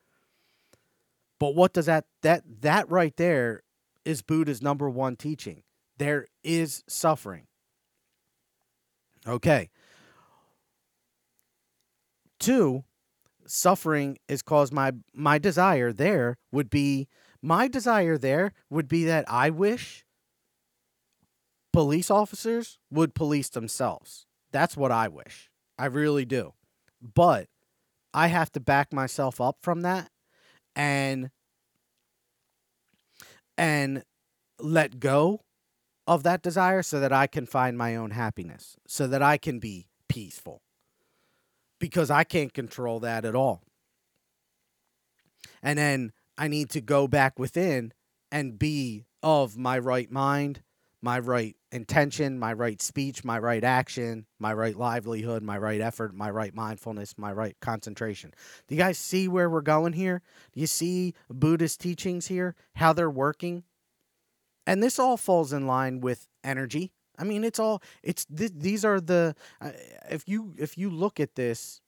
But 1.40 1.57
what 1.57 1.72
does 1.72 1.87
that 1.87 2.05
that 2.22 2.44
that 2.61 2.88
right 2.88 3.16
there 3.16 3.62
is 4.05 4.22
Buddha's 4.22 4.62
number 4.62 4.88
one 4.88 5.16
teaching. 5.16 5.64
There 5.98 6.27
is 6.44 6.85
suffering. 6.88 7.46
Okay. 9.26 9.70
Two, 12.38 12.84
suffering 13.46 14.18
is 14.28 14.42
caused 14.42 14.72
my 14.72 14.92
my 15.12 15.38
desire 15.38 15.92
there 15.92 16.37
would 16.50 16.70
be 16.70 17.08
my 17.42 17.68
desire 17.68 18.16
there 18.16 18.52
would 18.70 18.88
be 18.88 19.04
that 19.04 19.24
I 19.28 19.50
wish 19.50 20.04
police 21.72 22.10
officers 22.10 22.78
would 22.90 23.14
police 23.14 23.48
themselves. 23.48 24.26
That's 24.52 24.76
what 24.76 24.92
I 24.92 25.08
wish. 25.08 25.50
I 25.78 25.87
really 25.87 26.24
do. 26.24 26.54
But 27.02 27.48
I 28.14 28.28
have 28.28 28.52
to 28.52 28.60
back 28.60 28.92
myself 28.92 29.40
up 29.40 29.58
from 29.60 29.82
that 29.82 30.10
and 30.76 31.30
and 33.58 34.04
let 34.58 35.00
go 35.00 35.43
of 36.07 36.23
that 36.23 36.43
desire 36.43 36.83
so 36.83 37.01
that 37.01 37.12
I 37.12 37.27
can 37.27 37.47
find 37.47 37.79
my 37.79 37.97
own 37.97 38.11
happiness, 38.11 38.77
so 38.87 39.07
that 39.07 39.23
I 39.23 39.37
can 39.37 39.59
be 39.59 39.87
peaceful. 40.09 40.62
Because 41.79 42.11
I 42.11 42.25
can't 42.25 42.55
control 42.55 43.01
that 43.01 43.25
at 43.25 43.35
all. 43.35 43.62
And 45.62 45.79
then 45.79 46.12
I 46.38 46.49
need 46.49 46.71
to 46.71 46.81
go 46.81 47.09
back 47.09 47.38
within 47.38 47.93
and 48.31 48.59
be 48.59 49.05
of 49.23 49.57
my 49.57 49.79
right 49.79 50.11
mind, 50.11 50.62
my 51.01 51.19
right 51.19 51.57
intention, 51.71 52.38
my 52.38 52.53
right 52.53 52.81
speech, 52.81 53.25
my 53.25 53.38
right 53.38 53.64
action, 53.64 54.27
my 54.38 54.53
right 54.53 54.77
livelihood, 54.77 55.43
my 55.43 55.59
right 55.59 55.81
effort, 55.81 56.14
my 56.14 56.31
right 56.31 56.55
mindfulness, 56.55 57.14
my 57.19 57.33
right 57.33 57.57
concentration. 57.61 58.33
Do 58.67 58.75
you 58.75 58.81
guys 58.81 58.99
see 58.99 59.29
where 59.29 59.51
we're 59.51 59.61
going 59.61 59.93
here? 59.93 60.23
Do 60.53 60.61
you 60.61 60.67
see 60.67 61.14
Buddhist 61.29 61.81
teachings 61.81 62.27
here, 62.27 62.55
how 62.75 62.93
they're 62.93 63.11
working? 63.11 63.64
And 64.66 64.83
this 64.83 64.98
all 64.98 65.16
falls 65.16 65.53
in 65.53 65.66
line 65.66 66.00
with 66.00 66.29
energy. 66.42 66.92
I 67.18 67.24
mean, 67.24 67.44
it's 67.44 67.59
all 67.59 67.83
it's 68.03 68.24
th- 68.24 68.53
these 68.55 68.85
are 68.85 69.00
the 69.00 69.35
uh, 69.61 69.70
if 70.11 70.29
you 70.29 70.55
if 70.59 70.77
you 70.77 70.90
look 70.90 71.20
at 71.20 71.35
this 71.35 71.81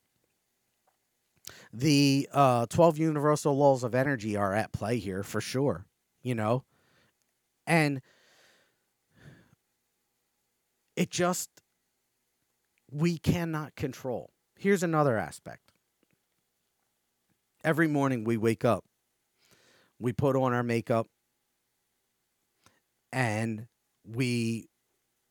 the 1.73 2.29
uh 2.33 2.67
12 2.67 2.99
universal 2.99 3.57
laws 3.57 3.85
of 3.85 3.95
energy 3.95 4.37
are 4.37 4.55
at 4.55 4.73
play 4.73 4.99
here 4.99 5.23
for 5.23 5.41
sure, 5.41 5.85
you 6.23 6.35
know. 6.35 6.65
And 7.67 8.01
it 10.97 11.11
just 11.11 11.51
we 12.91 13.19
cannot 13.19 13.75
control. 13.75 14.31
Here's 14.59 14.83
another 14.83 15.19
aspect. 15.19 15.73
Every 17.65 17.89
morning 17.89 18.25
we 18.25 18.37
wake 18.37 18.65
up, 18.65 18.85
we 19.99 20.12
put 20.12 20.37
on 20.37 20.53
our 20.53 20.62
makeup, 20.62 21.09
and 23.17 23.67
we 24.07 24.69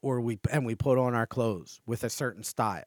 or 0.01 0.19
we 0.19 0.39
and 0.51 0.65
we 0.65 0.73
put 0.75 0.97
on 0.97 1.13
our 1.13 1.27
clothes 1.27 1.79
with 1.85 2.03
a 2.03 2.09
certain 2.09 2.43
style. 2.43 2.83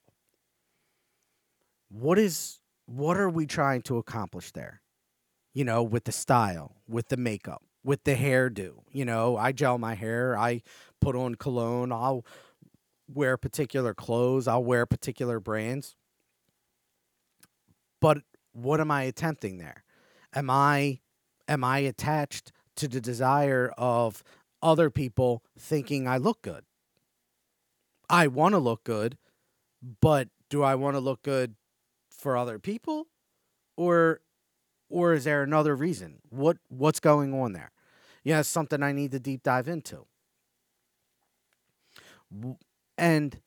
What 1.88 2.18
is 2.18 2.58
what 2.86 3.16
are 3.16 3.30
we 3.30 3.46
trying 3.46 3.82
to 3.82 3.96
accomplish 3.96 4.50
there? 4.50 4.82
You 5.54 5.64
know, 5.64 5.84
with 5.84 6.04
the 6.04 6.12
style, 6.12 6.74
with 6.88 7.08
the 7.08 7.16
makeup, 7.16 7.62
with 7.84 8.02
the 8.04 8.16
hairdo. 8.16 8.82
You 8.90 9.04
know, 9.04 9.36
I 9.36 9.52
gel 9.52 9.78
my 9.78 9.94
hair, 9.94 10.36
I 10.36 10.62
put 11.00 11.14
on 11.14 11.36
cologne, 11.36 11.92
I'll 11.92 12.26
wear 13.08 13.36
particular 13.36 13.94
clothes, 13.94 14.48
I'll 14.48 14.64
wear 14.64 14.84
particular 14.84 15.38
brands. 15.38 15.94
But 18.00 18.18
what 18.52 18.80
am 18.80 18.90
I 18.90 19.04
attempting 19.04 19.58
there? 19.58 19.84
Am 20.34 20.50
I 20.50 20.98
am 21.46 21.62
I 21.62 21.78
attached 21.78 22.52
to 22.78 22.86
the 22.86 23.00
desire 23.00 23.72
of 23.76 24.22
other 24.62 24.90
people 24.90 25.42
thinking 25.58 26.06
I 26.08 26.16
look 26.16 26.42
good? 26.42 26.64
I 28.10 28.26
want 28.26 28.54
to 28.54 28.58
look 28.58 28.84
good, 28.84 29.18
but 30.00 30.28
do 30.48 30.62
I 30.62 30.74
want 30.74 30.96
to 30.96 31.00
look 31.00 31.22
good 31.22 31.54
for 32.10 32.36
other 32.36 32.58
people 32.58 33.06
or 33.76 34.20
or 34.90 35.12
is 35.12 35.24
there 35.24 35.42
another 35.42 35.76
reason? 35.76 36.20
What 36.30 36.56
what's 36.68 37.00
going 37.00 37.34
on 37.34 37.52
there? 37.52 37.70
Yeah, 38.24 38.40
it's 38.40 38.48
something 38.48 38.82
I 38.82 38.92
need 38.92 39.12
to 39.12 39.20
deep 39.20 39.42
dive 39.42 39.68
into. 39.68 40.06
And 42.96 43.40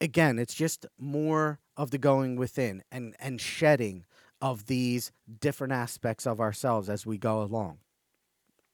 again, 0.00 0.38
it's 0.38 0.54
just 0.54 0.86
more 0.98 1.60
of 1.76 1.90
the 1.90 1.98
going 1.98 2.36
within 2.36 2.82
and, 2.90 3.14
and 3.20 3.40
shedding 3.40 4.04
of 4.40 4.66
these 4.66 5.12
different 5.40 5.72
aspects 5.72 6.26
of 6.26 6.40
ourselves 6.40 6.88
as 6.88 7.06
we 7.06 7.18
go 7.18 7.42
along. 7.42 7.78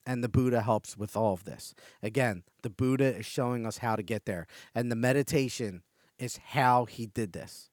And 0.07 0.23
the 0.23 0.29
Buddha 0.29 0.63
helps 0.63 0.97
with 0.97 1.17
all 1.17 1.33
of 1.33 1.45
this. 1.45 1.75
Again, 2.03 2.43
the 2.63 2.71
Buddha 2.71 3.17
is 3.17 3.27
showing 3.27 3.67
us 3.67 3.79
how 3.79 3.97
to 3.97 4.03
get 4.03 4.27
there. 4.27 4.47
And 4.75 4.91
the 4.91 4.97
meditation 4.97 5.83
is 6.19 6.39
how 6.49 6.85
he 6.85 7.07
did 7.07 7.33
this. 7.33 7.71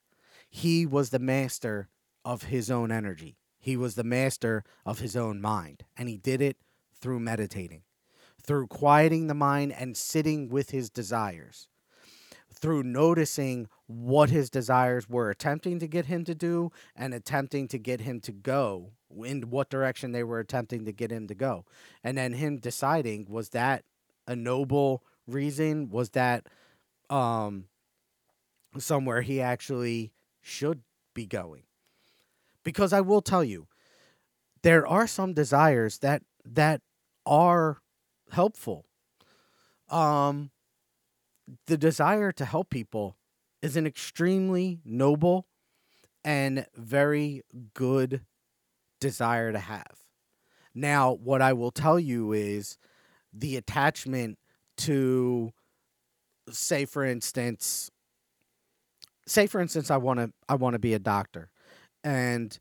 He 0.49 0.85
was 0.85 1.09
the 1.09 1.19
master 1.19 1.89
of 2.23 2.43
his 2.43 2.69
own 2.69 2.91
energy, 2.91 3.37
he 3.59 3.77
was 3.77 3.95
the 3.95 4.03
master 4.03 4.63
of 4.85 4.99
his 4.99 5.15
own 5.15 5.41
mind. 5.41 5.83
And 5.97 6.09
he 6.09 6.17
did 6.17 6.41
it 6.41 6.57
through 6.99 7.19
meditating, 7.19 7.83
through 8.41 8.67
quieting 8.67 9.27
the 9.27 9.33
mind 9.33 9.73
and 9.73 9.97
sitting 9.97 10.49
with 10.49 10.71
his 10.71 10.89
desires 10.89 11.67
through 12.61 12.83
noticing 12.83 13.67
what 13.87 14.29
his 14.29 14.49
desires 14.49 15.09
were 15.09 15.29
attempting 15.29 15.79
to 15.79 15.87
get 15.87 16.05
him 16.05 16.23
to 16.23 16.35
do 16.35 16.71
and 16.95 17.13
attempting 17.13 17.67
to 17.67 17.79
get 17.79 18.01
him 18.01 18.19
to 18.21 18.31
go 18.31 18.91
in 19.25 19.41
what 19.49 19.69
direction 19.69 20.11
they 20.11 20.23
were 20.23 20.39
attempting 20.39 20.85
to 20.85 20.91
get 20.93 21.11
him 21.11 21.27
to 21.27 21.35
go. 21.35 21.65
And 22.03 22.17
then 22.17 22.33
him 22.33 22.57
deciding 22.57 23.25
was 23.29 23.49
that 23.49 23.83
a 24.27 24.35
noble 24.35 25.03
reason? 25.27 25.89
Was 25.89 26.11
that 26.11 26.47
um 27.09 27.65
somewhere 28.77 29.21
he 29.21 29.41
actually 29.41 30.13
should 30.41 30.81
be 31.13 31.25
going? 31.25 31.63
Because 32.63 32.93
i 32.93 33.01
will 33.01 33.21
tell 33.21 33.43
you 33.43 33.67
there 34.61 34.85
are 34.85 35.07
some 35.07 35.33
desires 35.33 35.97
that 35.99 36.21
that 36.45 36.81
are 37.25 37.81
helpful. 38.31 38.85
Um 39.89 40.51
the 41.67 41.77
desire 41.77 42.31
to 42.33 42.45
help 42.45 42.69
people 42.69 43.17
is 43.61 43.75
an 43.77 43.85
extremely 43.85 44.79
noble 44.83 45.47
and 46.23 46.65
very 46.75 47.41
good 47.73 48.21
desire 48.99 49.51
to 49.51 49.59
have. 49.59 50.03
Now, 50.73 51.13
what 51.13 51.41
I 51.41 51.53
will 51.53 51.71
tell 51.71 51.99
you 51.99 52.31
is 52.31 52.77
the 53.33 53.57
attachment 53.57 54.37
to 54.77 55.51
say 56.49 56.85
for 56.85 57.05
instance 57.05 57.91
say 59.27 59.47
for 59.47 59.61
instance 59.61 59.91
I 59.91 59.97
want 59.97 60.19
to 60.19 60.31
I 60.49 60.55
want 60.55 60.73
to 60.73 60.79
be 60.79 60.93
a 60.93 60.99
doctor 60.99 61.49
and 62.03 62.57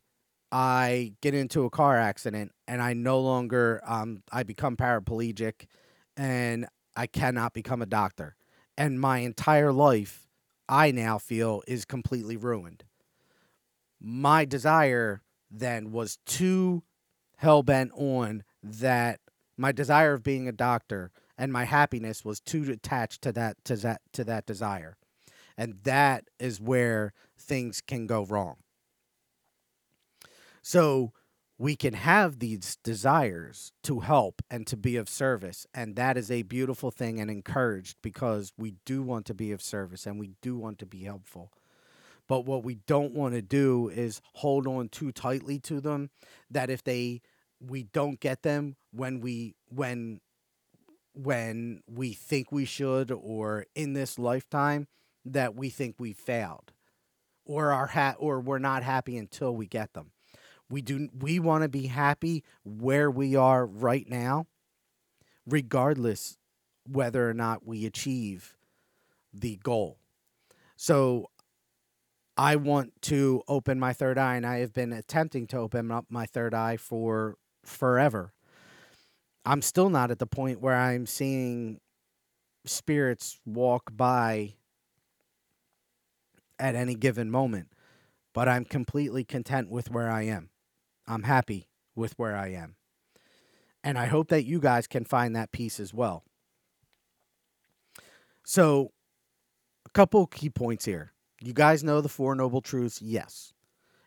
I 0.51 1.13
get 1.21 1.33
into 1.33 1.65
a 1.65 1.69
car 1.69 1.97
accident 1.97 2.51
and 2.67 2.81
I 2.81 2.93
no 2.93 3.19
longer 3.19 3.81
um 3.85 4.23
I 4.31 4.43
become 4.43 4.77
paraplegic 4.77 5.65
and 6.15 6.67
I 6.95 7.07
cannot 7.07 7.53
become 7.53 7.81
a 7.81 7.85
doctor 7.85 8.35
and 8.77 8.99
my 8.99 9.19
entire 9.19 9.71
life 9.71 10.27
I 10.67 10.91
now 10.91 11.17
feel 11.17 11.63
is 11.67 11.85
completely 11.85 12.37
ruined. 12.37 12.83
My 13.99 14.45
desire 14.45 15.21
then 15.49 15.91
was 15.91 16.17
too 16.25 16.83
hell 17.37 17.61
bent 17.61 17.91
on 17.93 18.43
that 18.63 19.19
my 19.57 19.71
desire 19.71 20.13
of 20.13 20.23
being 20.23 20.47
a 20.47 20.53
doctor 20.53 21.11
and 21.37 21.51
my 21.51 21.65
happiness 21.65 22.23
was 22.23 22.39
too 22.39 22.71
attached 22.71 23.21
to 23.23 23.31
that 23.33 23.57
to 23.65 23.75
that 23.77 24.01
to 24.13 24.23
that 24.23 24.45
desire. 24.45 24.95
And 25.57 25.79
that 25.83 26.25
is 26.39 26.61
where 26.61 27.13
things 27.37 27.81
can 27.81 28.07
go 28.07 28.25
wrong. 28.25 28.57
So 30.61 31.11
we 31.61 31.75
can 31.75 31.93
have 31.93 32.39
these 32.39 32.77
desires 32.77 33.71
to 33.83 33.99
help 33.99 34.41
and 34.49 34.65
to 34.65 34.75
be 34.75 34.95
of 34.95 35.07
service. 35.07 35.67
And 35.75 35.95
that 35.95 36.17
is 36.17 36.31
a 36.31 36.41
beautiful 36.41 36.89
thing 36.89 37.19
and 37.19 37.29
encouraged 37.29 37.97
because 38.01 38.51
we 38.57 38.77
do 38.83 39.03
want 39.03 39.27
to 39.27 39.35
be 39.35 39.51
of 39.51 39.61
service 39.61 40.07
and 40.07 40.19
we 40.19 40.31
do 40.41 40.57
want 40.57 40.79
to 40.79 40.87
be 40.87 41.03
helpful. 41.03 41.51
But 42.27 42.47
what 42.47 42.63
we 42.63 42.79
don't 42.87 43.13
want 43.13 43.35
to 43.35 43.43
do 43.43 43.89
is 43.89 44.21
hold 44.33 44.65
on 44.65 44.89
too 44.89 45.11
tightly 45.11 45.59
to 45.59 45.79
them 45.79 46.09
that 46.49 46.71
if 46.71 46.83
they 46.83 47.21
we 47.59 47.83
don't 47.83 48.19
get 48.19 48.41
them 48.41 48.75
when 48.91 49.19
we 49.19 49.53
when 49.69 50.19
when 51.13 51.83
we 51.87 52.13
think 52.13 52.51
we 52.51 52.65
should 52.65 53.11
or 53.11 53.67
in 53.75 53.93
this 53.93 54.17
lifetime 54.17 54.87
that 55.23 55.53
we 55.53 55.69
think 55.69 55.97
we 55.99 56.11
failed 56.11 56.71
or 57.45 57.71
are 57.71 57.85
ha- 57.85 58.15
or 58.17 58.39
we're 58.39 58.57
not 58.57 58.81
happy 58.81 59.15
until 59.15 59.55
we 59.55 59.67
get 59.67 59.93
them 59.93 60.09
we 60.71 60.81
do 60.81 61.09
we 61.19 61.39
want 61.39 61.63
to 61.63 61.69
be 61.69 61.87
happy 61.87 62.43
where 62.63 63.11
we 63.11 63.35
are 63.35 63.65
right 63.65 64.09
now, 64.09 64.47
regardless 65.45 66.37
whether 66.87 67.29
or 67.29 67.33
not 67.33 67.65
we 67.65 67.85
achieve 67.85 68.55
the 69.33 69.57
goal. 69.57 69.97
So 70.75 71.29
I 72.37 72.55
want 72.55 72.99
to 73.03 73.43
open 73.47 73.79
my 73.79 73.93
third 73.93 74.17
eye 74.17 74.35
and 74.35 74.45
I 74.45 74.59
have 74.59 74.73
been 74.73 74.93
attempting 74.93 75.45
to 75.47 75.57
open 75.57 75.91
up 75.91 76.05
my 76.09 76.25
third 76.25 76.53
eye 76.53 76.77
for 76.77 77.37
forever. 77.63 78.33
I'm 79.45 79.61
still 79.61 79.89
not 79.89 80.11
at 80.11 80.19
the 80.19 80.27
point 80.27 80.61
where 80.61 80.75
I'm 80.75 81.05
seeing 81.05 81.79
spirits 82.65 83.39
walk 83.45 83.91
by 83.95 84.53
at 86.59 86.75
any 86.75 86.95
given 86.95 87.29
moment, 87.29 87.69
but 88.33 88.47
I'm 88.47 88.65
completely 88.65 89.23
content 89.23 89.69
with 89.69 89.89
where 89.89 90.09
I 90.09 90.23
am. 90.23 90.49
I'm 91.07 91.23
happy 91.23 91.67
with 91.95 92.13
where 92.17 92.35
I 92.35 92.49
am. 92.49 92.75
And 93.83 93.97
I 93.97 94.05
hope 94.05 94.29
that 94.29 94.45
you 94.45 94.59
guys 94.59 94.87
can 94.87 95.05
find 95.05 95.35
that 95.35 95.51
peace 95.51 95.79
as 95.79 95.93
well. 95.93 96.23
So, 98.45 98.91
a 99.85 99.89
couple 99.89 100.25
key 100.27 100.49
points 100.49 100.85
here. 100.85 101.13
You 101.41 101.53
guys 101.53 101.83
know 101.83 102.01
the 102.01 102.09
Four 102.09 102.35
Noble 102.35 102.61
Truths? 102.61 103.01
Yes. 103.01 103.53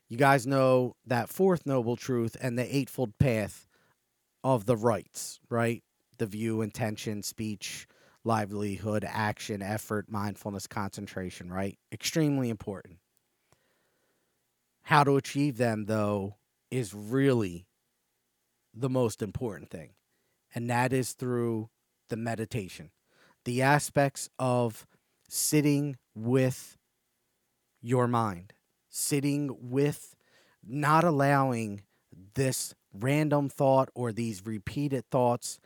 You 0.08 0.18
guys 0.18 0.46
know 0.46 0.96
that 1.06 1.28
fourth 1.28 1.66
noble 1.66 1.96
truth 1.96 2.36
and 2.40 2.58
the 2.58 2.76
eightfold 2.76 3.18
path 3.18 3.66
of 4.44 4.66
the 4.66 4.76
rights, 4.76 5.40
right? 5.48 5.82
The 6.18 6.26
view, 6.26 6.62
intention, 6.62 7.22
speech, 7.22 7.88
livelihood, 8.22 9.04
action, 9.08 9.62
effort, 9.62 10.10
mindfulness, 10.10 10.66
concentration, 10.66 11.52
right? 11.52 11.78
Extremely 11.90 12.50
important. 12.50 12.98
How 14.82 15.02
to 15.04 15.16
achieve 15.16 15.56
them, 15.56 15.86
though, 15.86 16.36
is 16.74 16.94
really 16.94 17.66
the 18.74 18.90
most 18.90 19.22
important 19.22 19.70
thing. 19.70 19.90
And 20.54 20.68
that 20.70 20.92
is 20.92 21.12
through 21.12 21.70
the 22.08 22.16
meditation. 22.16 22.90
the 23.44 23.62
aspects 23.62 24.28
of 24.38 24.86
sitting 25.28 25.96
with 26.14 26.76
your 27.82 28.06
mind, 28.06 28.52
sitting 28.88 29.54
with 29.60 30.14
not 30.66 31.04
allowing 31.04 31.82
this 32.34 32.74
random 32.92 33.48
thought 33.48 33.90
or 33.94 34.12
these 34.12 34.46
repeated 34.46 35.04
thoughts 35.10 35.58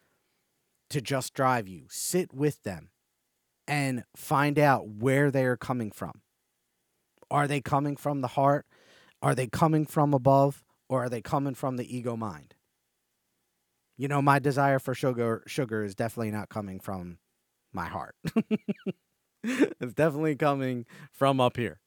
to 0.91 1.01
just 1.01 1.35
drive 1.35 1.69
you. 1.69 1.85
Sit 1.89 2.33
with 2.33 2.63
them 2.63 2.91
and 3.67 4.05
find 4.17 4.59
out 4.59 4.89
where 4.89 5.31
they 5.31 5.45
are 5.45 5.57
coming 5.57 5.91
from. 5.91 6.23
Are 7.31 7.47
they 7.47 7.61
coming 7.61 7.97
from 7.97 8.23
the 8.23 8.29
heart? 8.29 8.67
Are 9.23 9.35
they 9.35 9.47
coming 9.47 9.85
from 9.87 10.15
above? 10.15 10.65
Or 10.89 11.05
are 11.05 11.09
they 11.09 11.21
coming 11.21 11.55
from 11.55 11.77
the 11.77 11.97
ego 11.97 12.17
mind? 12.17 12.55
You 13.97 14.09
know, 14.09 14.23
my 14.23 14.39
desire 14.39 14.79
for 14.79 14.95
sugar 14.95 15.43
sugar 15.47 15.85
is 15.85 15.95
definitely 15.95 16.31
not 16.31 16.49
coming 16.49 16.81
from 16.81 17.19
my 17.73 17.87
heart. 17.87 18.15
it's 19.45 19.95
definitely 19.95 20.37
coming 20.37 20.87
from 21.13 21.41
up 21.41 21.57
here. 21.57 21.81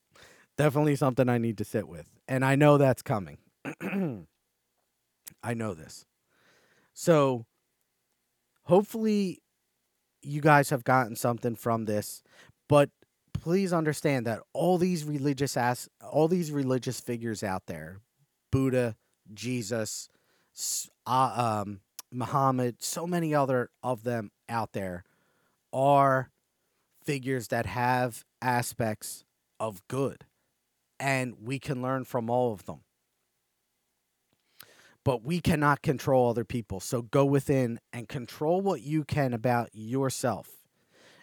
Definitely 0.58 0.98
something 0.98 1.30
I 1.30 1.38
need 1.38 1.58
to 1.60 1.66
sit 1.66 1.88
with. 1.88 2.08
And 2.28 2.44
I 2.46 2.56
know 2.56 2.78
that's 2.78 3.02
coming. 3.02 3.38
I 5.44 5.54
know 5.54 5.74
this. 5.74 6.06
So 6.94 7.46
hopefully 8.64 9.42
you 10.22 10.42
guys 10.42 10.70
have 10.70 10.84
gotten 10.84 11.16
something 11.16 11.56
from 11.56 11.86
this, 11.86 12.22
but 12.70 12.90
please 13.34 13.74
understand 13.74 14.28
that 14.28 14.42
all 14.54 14.78
these 14.78 15.04
religious 15.04 15.58
ass 15.58 15.90
all 16.02 16.28
these 16.28 16.52
religious 16.52 17.00
figures 17.00 17.44
out 17.44 17.64
there, 17.66 18.00
Buddha, 18.52 18.96
Jesus, 19.34 20.10
uh, 21.08 21.64
um, 21.66 21.80
Muhammad, 22.12 22.84
so 22.84 23.08
many 23.08 23.34
other 23.34 23.70
of 23.82 24.04
them 24.04 24.32
out 24.50 24.74
there 24.74 25.04
are 25.74 26.30
figures 27.04 27.48
that 27.48 27.66
have 27.66 28.26
aspects 28.42 29.24
of 29.60 29.88
good 29.88 30.26
and 31.00 31.36
we 31.42 31.58
can 31.58 31.82
learn 31.82 32.04
from 32.04 32.30
all 32.30 32.54
of 32.54 32.66
them 32.66 32.82
but 35.04 35.24
we 35.24 35.40
cannot 35.40 35.82
control 35.82 36.30
other 36.30 36.46
people. 36.46 36.80
So 36.80 37.02
go 37.02 37.26
within 37.26 37.80
and 37.92 38.08
control 38.08 38.62
what 38.62 38.82
you 38.82 39.04
can 39.04 39.34
about 39.34 39.70
yourself. 39.74 40.50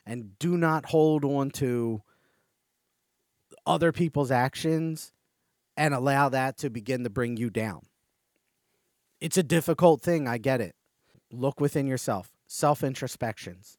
And 0.05 0.39
do 0.39 0.57
not 0.57 0.87
hold 0.87 1.25
on 1.25 1.51
to 1.53 2.03
other 3.67 3.93
people's 3.93 4.31
actions 4.31 5.13
and 5.79 5.95
allow 5.95 6.29
that 6.29 6.59
to 6.59 6.69
begin 6.69 7.05
to 7.05 7.11
bring 7.11 7.39
you 7.39 7.49
down. 7.49 7.87
It's 9.21 9.39
a 9.39 9.43
difficult 9.43 10.03
thing, 10.03 10.29
I 10.29 10.37
get 10.37 10.61
it. 10.61 10.75
Look 11.33 11.61
within 11.61 11.87
yourself, 11.87 12.31
self 12.47 12.83
introspections. 12.83 13.79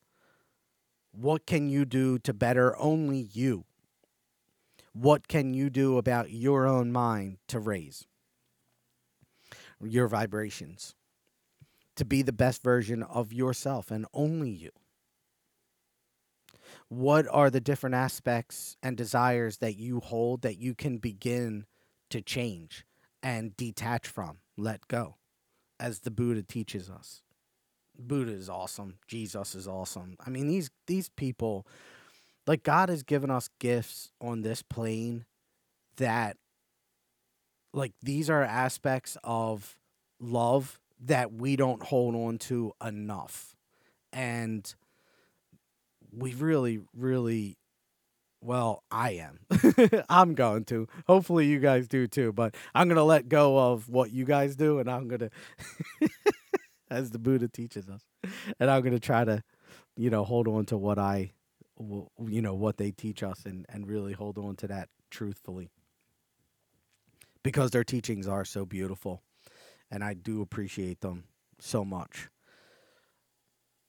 What 1.12 1.46
can 1.46 1.70
you 1.70 1.86
do 1.86 2.18
to 2.20 2.34
better 2.34 2.76
only 2.78 3.30
you? 3.32 3.66
What 4.94 5.28
can 5.28 5.54
you 5.54 5.70
do 5.70 5.98
about 5.98 6.32
your 6.32 6.66
own 6.66 6.92
mind 6.92 7.38
to 7.50 7.60
raise? 7.60 8.06
your 9.82 10.08
vibrations 10.08 10.96
to 11.96 12.06
be 12.06 12.22
the 12.22 12.34
best 12.34 12.64
version 12.64 13.04
of 13.04 13.34
yourself 13.34 13.92
and 13.92 14.06
only 14.14 14.50
you. 14.50 14.72
What 16.88 17.28
are 17.30 17.50
the 17.50 17.60
different 17.60 17.96
aspects 17.96 18.78
and 18.82 18.96
desires 18.96 19.58
that 19.58 19.78
you 19.78 20.00
hold 20.00 20.42
that 20.42 20.58
you 20.58 20.76
can 20.76 20.98
begin 20.98 21.66
to 22.10 22.22
change 22.22 22.86
and 23.22 23.56
detach 23.58 24.08
from, 24.08 24.38
let 24.58 24.88
go, 24.88 25.16
as 25.80 26.00
the 26.00 26.12
Buddha 26.12 26.44
teaches 26.44 26.90
us? 26.90 27.22
Buddha 27.98 28.32
is 28.32 28.50
awesome. 28.50 28.98
Jesus 29.08 29.56
is 29.56 29.68
awesome. 29.68 30.16
I 30.26 30.30
mean, 30.30 30.48
these 30.48 30.70
these 30.88 31.10
people, 31.10 31.68
like 32.48 32.64
God 32.64 32.90
has 32.90 33.04
given 33.04 33.30
us 33.30 33.50
gifts 33.60 34.12
on 34.22 34.42
this 34.42 34.62
plane 34.62 35.26
that 35.98 36.38
like 37.74 37.94
these 38.02 38.30
are 38.30 38.42
aspects 38.42 39.18
of 39.24 39.78
love 40.20 40.80
that 41.00 41.34
we 41.34 41.56
don't 41.56 41.84
hold 41.84 42.16
on 42.16 42.38
to 42.38 42.74
enough. 42.86 43.56
And 44.12 44.74
we 46.12 46.34
really, 46.34 46.82
really, 46.96 47.58
well, 48.42 48.84
I 48.90 49.12
am. 49.12 49.40
I'm 50.10 50.34
going 50.34 50.66
to. 50.66 50.88
Hopefully, 51.08 51.46
you 51.48 51.60
guys 51.60 51.88
do 51.88 52.08
too. 52.08 52.32
But 52.32 52.56
I'm 52.74 52.88
going 52.88 52.98
to 52.98 53.04
let 53.04 53.30
go 53.30 53.58
of 53.72 53.90
what 53.90 54.12
you 54.12 54.26
guys 54.26 54.56
do 54.56 54.80
and 54.80 54.90
I'm 54.90 55.08
going 55.08 55.20
to, 55.30 56.10
as 56.90 57.12
the 57.12 57.20
Buddha 57.20 57.48
teaches 57.48 57.90
us, 57.90 58.02
and 58.60 58.70
I'm 58.70 58.82
going 58.82 58.94
to 58.94 59.00
try 59.00 59.24
to, 59.24 59.44
you 59.96 60.10
know, 60.10 60.24
hold 60.24 60.48
on 60.48 60.66
to 60.68 60.78
what 60.78 60.98
I, 60.98 61.32
you 61.80 62.42
know, 62.42 62.56
what 62.56 62.78
they 62.78 62.92
teach 62.92 63.24
us 63.24 63.46
and, 63.46 63.66
and 63.70 63.88
really 63.88 64.14
hold 64.14 64.38
on 64.38 64.56
to 64.58 64.68
that 64.68 64.90
truthfully 65.10 65.70
because 67.44 67.72
their 67.72 67.84
teachings 67.84 68.28
are 68.28 68.46
so 68.46 68.66
beautiful 68.66 69.24
and 69.92 70.04
I 70.04 70.14
do 70.14 70.42
appreciate 70.42 71.02
them 71.02 71.26
so 71.60 71.84
much. 71.84 72.30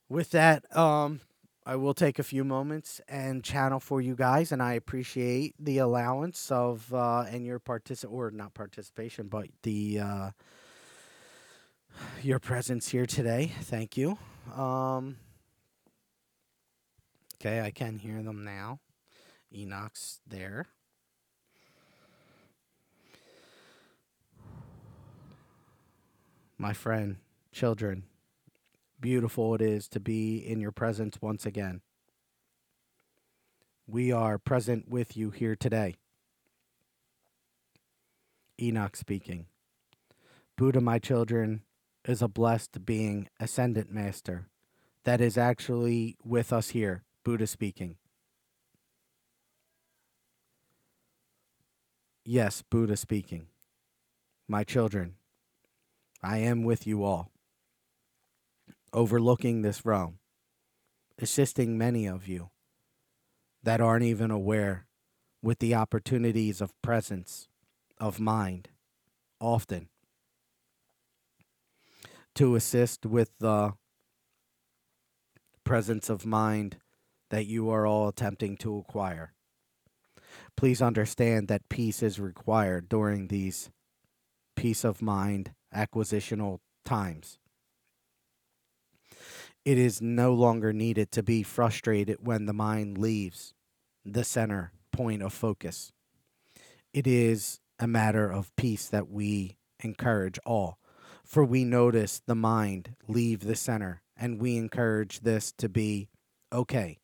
With 0.08 0.30
that, 0.30 0.64
um, 0.76 1.20
I 1.70 1.76
will 1.76 1.94
take 1.94 2.18
a 2.18 2.24
few 2.24 2.42
moments 2.42 3.00
and 3.08 3.44
channel 3.44 3.78
for 3.78 4.00
you 4.00 4.16
guys, 4.16 4.50
and 4.50 4.60
I 4.60 4.72
appreciate 4.72 5.54
the 5.56 5.78
allowance 5.78 6.50
of 6.50 6.92
uh, 6.92 7.26
and 7.30 7.46
your 7.46 7.60
particip 7.60 8.10
or 8.10 8.32
not 8.32 8.54
participation, 8.54 9.28
but 9.28 9.46
the 9.62 10.00
uh, 10.00 10.30
your 12.22 12.40
presence 12.40 12.88
here 12.88 13.06
today. 13.06 13.52
Thank 13.60 13.96
you. 13.96 14.18
Um, 14.52 15.18
okay, 17.36 17.60
I 17.60 17.70
can 17.70 18.00
hear 18.00 18.20
them 18.20 18.42
now. 18.42 18.80
Enoch's 19.54 20.20
there. 20.26 20.66
my 26.58 26.72
friend, 26.72 27.18
children, 27.52 28.02
beautiful 29.00 29.54
it 29.54 29.62
is 29.62 29.88
to 29.88 30.00
be 30.00 30.38
in 30.38 30.60
your 30.60 30.72
presence 30.72 31.18
once 31.20 31.46
again. 31.46 31.80
We 33.86 34.12
are 34.12 34.38
present 34.38 34.88
with 34.88 35.16
you 35.16 35.30
here 35.30 35.56
today. 35.56 35.96
Enoch 38.60 38.96
speaking. 38.96 39.46
Buddha, 40.56 40.80
my 40.80 40.98
children, 40.98 41.62
is 42.04 42.20
a 42.22 42.28
blessed 42.28 42.84
being, 42.84 43.28
ascendant 43.40 43.90
master, 43.90 44.48
that 45.04 45.20
is 45.20 45.38
actually 45.38 46.16
with 46.22 46.52
us 46.52 46.70
here. 46.70 47.02
Buddha 47.24 47.46
speaking. 47.46 47.96
Yes, 52.24 52.62
Buddha 52.62 52.96
speaking. 52.96 53.46
My 54.46 54.62
children, 54.62 55.14
I 56.22 56.38
am 56.38 56.64
with 56.64 56.86
you 56.86 57.02
all, 57.02 57.30
overlooking 58.92 59.62
this 59.62 59.84
realm, 59.84 60.18
assisting 61.18 61.76
many 61.76 62.06
of 62.06 62.26
you 62.26 62.50
that 63.62 63.80
aren't 63.80 64.04
even 64.04 64.30
aware 64.30 64.86
with 65.42 65.58
the 65.58 65.74
opportunities 65.74 66.60
of 66.60 66.80
presence 66.82 67.48
of 67.98 68.20
mind 68.20 68.68
often 69.40 69.88
to 72.34 72.54
assist 72.54 73.04
with 73.04 73.30
the 73.38 73.72
presence 75.64 76.08
of 76.08 76.24
mind 76.24 76.76
that 77.30 77.46
you 77.46 77.70
are 77.70 77.86
all 77.86 78.08
attempting 78.08 78.56
to 78.56 78.78
acquire. 78.78 79.32
Please 80.56 80.80
understand 80.80 81.48
that 81.48 81.68
peace 81.68 82.02
is 82.02 82.20
required 82.20 82.88
during 82.88 83.28
these 83.28 83.70
peace 84.56 84.84
of 84.84 85.02
mind 85.02 85.52
acquisitional 85.74 86.58
times. 86.84 87.39
It 89.64 89.78
is 89.78 90.00
no 90.00 90.32
longer 90.32 90.72
needed 90.72 91.12
to 91.12 91.22
be 91.22 91.42
frustrated 91.42 92.18
when 92.20 92.46
the 92.46 92.52
mind 92.52 92.98
leaves 92.98 93.52
the 94.04 94.24
center 94.24 94.72
point 94.90 95.22
of 95.22 95.32
focus. 95.32 95.92
It 96.92 97.06
is 97.06 97.60
a 97.78 97.86
matter 97.86 98.30
of 98.30 98.54
peace 98.56 98.86
that 98.88 99.08
we 99.08 99.56
encourage 99.80 100.38
all, 100.46 100.78
for 101.24 101.44
we 101.44 101.64
notice 101.64 102.22
the 102.26 102.34
mind 102.34 102.96
leave 103.06 103.40
the 103.40 103.54
center, 103.54 104.02
and 104.16 104.40
we 104.40 104.56
encourage 104.56 105.20
this 105.20 105.52
to 105.52 105.68
be 105.68 106.08
okay, 106.52 106.98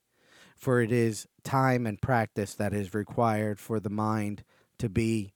for 0.57 0.80
it 0.80 0.90
is 0.90 1.28
time 1.44 1.86
and 1.86 2.00
practice 2.00 2.54
that 2.54 2.72
is 2.72 2.94
required 2.94 3.61
for 3.61 3.78
the 3.78 3.90
mind 3.90 4.42
to 4.78 4.88
be 4.88 5.34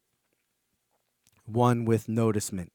one 1.44 1.84
with 1.84 2.06
noticement 2.06 2.70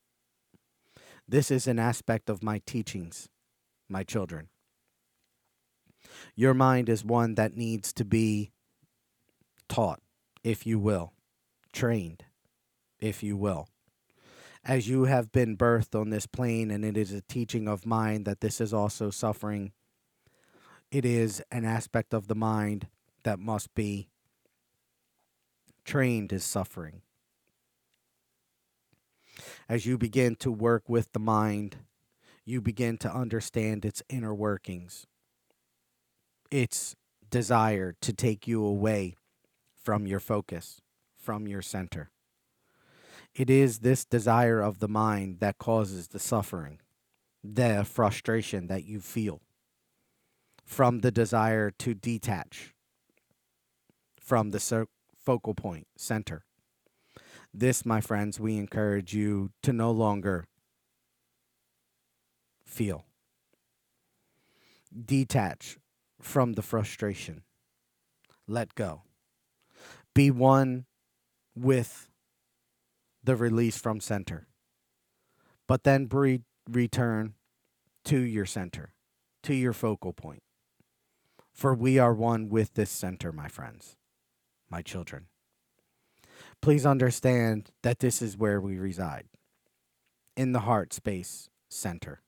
this 1.28 1.50
is 1.50 1.68
an 1.68 1.80
aspect 1.80 2.30
of 2.30 2.44
my 2.44 2.62
teachings, 2.66 3.30
my 3.90 4.04
children. 4.04 4.50
Your 6.36 6.54
mind 6.54 6.90
is 6.90 7.04
one 7.06 7.36
that 7.36 7.58
needs 7.58 7.94
to 7.94 8.06
be 8.06 8.52
taught, 9.70 10.02
if 10.44 10.66
you 10.66 10.80
will, 10.80 11.14
trained, 11.74 12.26
if 13.00 13.24
you 13.24 13.38
will. 13.38 13.68
As 14.64 14.88
you 14.90 15.06
have 15.06 15.32
been 15.32 15.58
birthed 15.58 16.00
on 16.00 16.10
this 16.10 16.28
plane, 16.28 16.72
and 16.72 16.86
it 16.86 16.98
is 16.98 17.12
a 17.14 17.22
teaching 17.22 17.68
of 17.68 17.86
mine 17.86 18.24
that 18.24 18.42
this 18.42 18.62
is 18.62 18.74
also 18.74 19.10
suffering 19.12 19.72
It 20.92 21.06
is 21.06 21.44
an 21.52 21.66
aspect 21.66 22.14
of 22.14 22.28
the 22.28 22.36
mind 22.36 22.88
that 23.24 23.40
must 23.40 23.74
be 23.76 24.10
trained 25.84 26.32
as 26.34 26.44
suffering. 26.44 27.02
As 29.68 29.86
you 29.86 29.98
begin 29.98 30.36
to 30.38 30.52
work 30.52 30.88
with 30.88 31.12
the 31.12 31.20
mind, 31.20 31.78
you 32.46 32.62
begin 32.62 32.98
to 33.00 33.12
understand 33.12 33.84
its 33.84 34.04
inner 34.08 34.34
workings, 34.34 35.08
its 36.52 36.96
desire 37.30 37.96
to 38.02 38.14
take 38.14 38.48
you 38.48 38.64
away 38.64 39.16
from 39.74 40.06
your 40.06 40.20
focus, 40.20 40.82
from 41.18 41.48
your 41.48 41.62
center. 41.62 42.12
It 43.34 43.50
is 43.50 43.80
this 43.80 44.06
desire 44.06 44.62
of 44.62 44.80
the 44.80 44.88
mind 44.88 45.40
that 45.40 45.58
causes 45.58 46.10
the 46.10 46.20
suffering, 46.20 46.80
the 47.44 47.84
frustration 47.84 48.68
that 48.68 48.86
you 48.86 49.02
feel 49.02 49.42
from 50.64 51.00
the 51.00 51.12
desire 51.12 51.72
to 51.72 51.94
detach 51.94 52.74
from 54.20 54.52
the 54.52 54.88
focal 55.20 55.54
point 55.54 55.88
center. 55.98 56.46
This, 57.54 57.86
my 57.86 58.02
friends, 58.02 58.40
we 58.40 58.58
encourage 58.58 59.14
you 59.14 59.52
to 59.64 59.72
no 59.72 59.92
longer 59.92 60.46
feel. 62.76 63.06
Detach 64.94 65.78
from 66.22 66.54
the 66.54 66.62
frustration. 66.62 67.44
Let 68.48 68.76
go. 68.76 69.04
Be 70.14 70.30
one 70.30 70.86
with 71.56 72.10
the 73.24 73.36
release 73.36 73.78
from 73.78 74.02
center. 74.02 74.48
But 75.68 75.84
then 75.84 76.06
breathe, 76.06 76.44
return 76.70 77.34
to 78.06 78.20
your 78.20 78.46
center, 78.46 78.94
to 79.44 79.54
your 79.54 79.74
focal 79.74 80.14
point. 80.14 80.44
For 81.54 81.74
we 81.74 81.98
are 81.98 82.14
one 82.14 82.50
with 82.50 82.74
this 82.74 82.92
center, 82.92 83.32
my 83.32 83.48
friends, 83.48 83.96
my 84.70 84.82
children. 84.82 85.28
Please 86.62 86.86
understand 86.86 87.72
that 87.84 88.00
this 88.00 88.22
is 88.22 88.38
where 88.38 88.60
we 88.60 88.78
reside, 88.78 89.28
in 90.36 90.52
the 90.52 90.60
heart 90.62 90.94
space 90.94 91.50
center. 91.70 92.22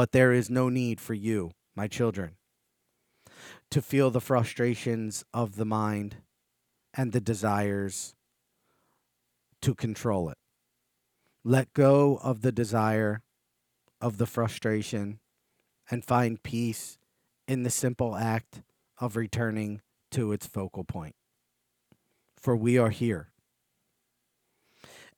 But 0.00 0.12
there 0.12 0.32
is 0.32 0.48
no 0.48 0.70
need 0.70 0.98
for 0.98 1.12
you, 1.12 1.50
my 1.76 1.86
children, 1.86 2.36
to 3.70 3.82
feel 3.82 4.10
the 4.10 4.18
frustrations 4.22 5.26
of 5.34 5.56
the 5.56 5.66
mind 5.66 6.16
and 6.94 7.12
the 7.12 7.20
desires 7.20 8.14
to 9.60 9.74
control 9.74 10.30
it. 10.30 10.38
Let 11.44 11.74
go 11.74 12.18
of 12.22 12.40
the 12.40 12.50
desire, 12.50 13.20
of 14.00 14.16
the 14.16 14.24
frustration, 14.24 15.20
and 15.90 16.02
find 16.02 16.42
peace 16.42 16.96
in 17.46 17.62
the 17.62 17.68
simple 17.68 18.16
act 18.16 18.62
of 19.02 19.16
returning 19.16 19.82
to 20.12 20.32
its 20.32 20.46
focal 20.46 20.82
point. 20.82 21.14
For 22.38 22.56
we 22.56 22.78
are 22.78 22.88
here. 22.88 23.28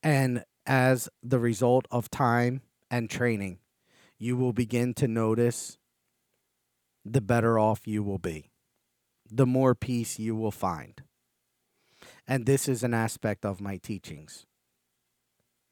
And 0.02 0.44
as 0.66 1.08
the 1.22 1.38
result 1.38 1.86
of 1.92 2.10
time 2.10 2.62
and 2.90 3.08
training, 3.08 3.60
you 4.22 4.36
will 4.36 4.52
begin 4.52 4.94
to 4.94 5.08
notice 5.08 5.78
the 7.04 7.20
better 7.20 7.58
off 7.58 7.88
you 7.88 8.04
will 8.04 8.20
be, 8.20 8.52
the 9.28 9.44
more 9.44 9.74
peace 9.74 10.16
you 10.16 10.36
will 10.36 10.52
find. 10.52 11.02
And 12.28 12.46
this 12.46 12.68
is 12.68 12.84
an 12.84 12.94
aspect 12.94 13.44
of 13.44 13.60
my 13.60 13.78
teachings, 13.78 14.46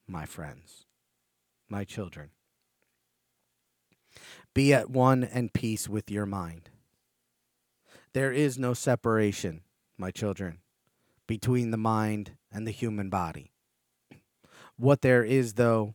my 0.09 0.26
friends, 0.26 0.86
my 1.68 1.84
children. 1.84 2.30
Be 4.53 4.74
at 4.74 4.90
one 4.90 5.22
and 5.22 5.53
peace 5.53 5.88
with 5.88 6.11
your 6.11 6.26
mind. 6.26 6.70
There 8.14 8.32
is 8.32 8.59
no 8.59 8.74
separation, 8.74 9.61
my 9.96 10.11
children, 10.11 10.59
between 11.28 11.70
the 11.70 11.76
mind 11.76 12.32
and 12.51 12.66
the 12.66 12.72
human 12.72 13.11
body. 13.11 13.53
What 14.76 15.03
there 15.03 15.22
is, 15.22 15.55
though, 15.55 15.94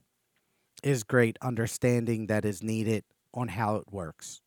is 0.84 1.04
great 1.04 1.38
understanding 1.42 2.28
that 2.28 2.46
is 2.46 2.62
needed 2.62 3.04
on 3.34 3.50
how 3.50 3.76
it 3.76 3.92
works. 3.92 4.42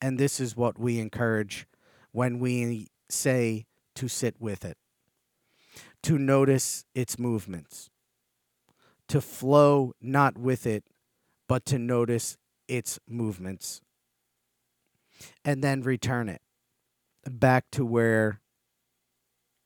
And 0.00 0.18
this 0.18 0.40
is 0.40 0.56
what 0.56 0.78
we 0.78 0.98
encourage 0.98 1.66
when 2.12 2.38
we 2.38 2.88
say 3.08 3.66
to 3.96 4.08
sit 4.08 4.36
with 4.40 4.64
it, 4.64 4.76
to 6.02 6.18
notice 6.18 6.84
its 6.94 7.18
movements, 7.18 7.90
to 9.08 9.20
flow 9.20 9.94
not 10.00 10.38
with 10.38 10.66
it, 10.66 10.84
but 11.48 11.64
to 11.66 11.78
notice 11.78 12.36
its 12.68 12.98
movements 13.08 13.80
and 15.44 15.62
then 15.62 15.82
return 15.82 16.28
it 16.28 16.40
back 17.28 17.70
to 17.72 17.84
where 17.84 18.40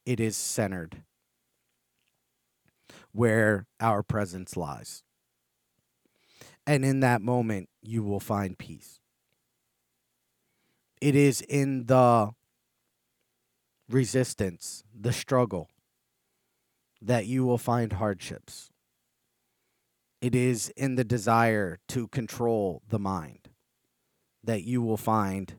it 0.06 0.20
is 0.20 0.36
centered, 0.36 1.02
where 3.12 3.66
our 3.80 4.02
presence 4.02 4.56
lies. 4.56 5.02
And 6.68 6.84
in 6.84 7.00
that 7.00 7.22
moment, 7.22 7.70
you 7.80 8.02
will 8.02 8.20
find 8.20 8.58
peace. 8.58 9.00
It 11.00 11.16
is 11.16 11.40
in 11.40 11.86
the 11.86 12.32
resistance, 13.88 14.84
the 14.94 15.14
struggle, 15.14 15.70
that 17.00 17.24
you 17.24 17.46
will 17.46 17.56
find 17.56 17.94
hardships. 17.94 18.68
It 20.20 20.34
is 20.34 20.68
in 20.76 20.96
the 20.96 21.04
desire 21.04 21.78
to 21.88 22.06
control 22.08 22.82
the 22.86 22.98
mind 22.98 23.48
that 24.44 24.64
you 24.64 24.82
will 24.82 24.98
find 24.98 25.54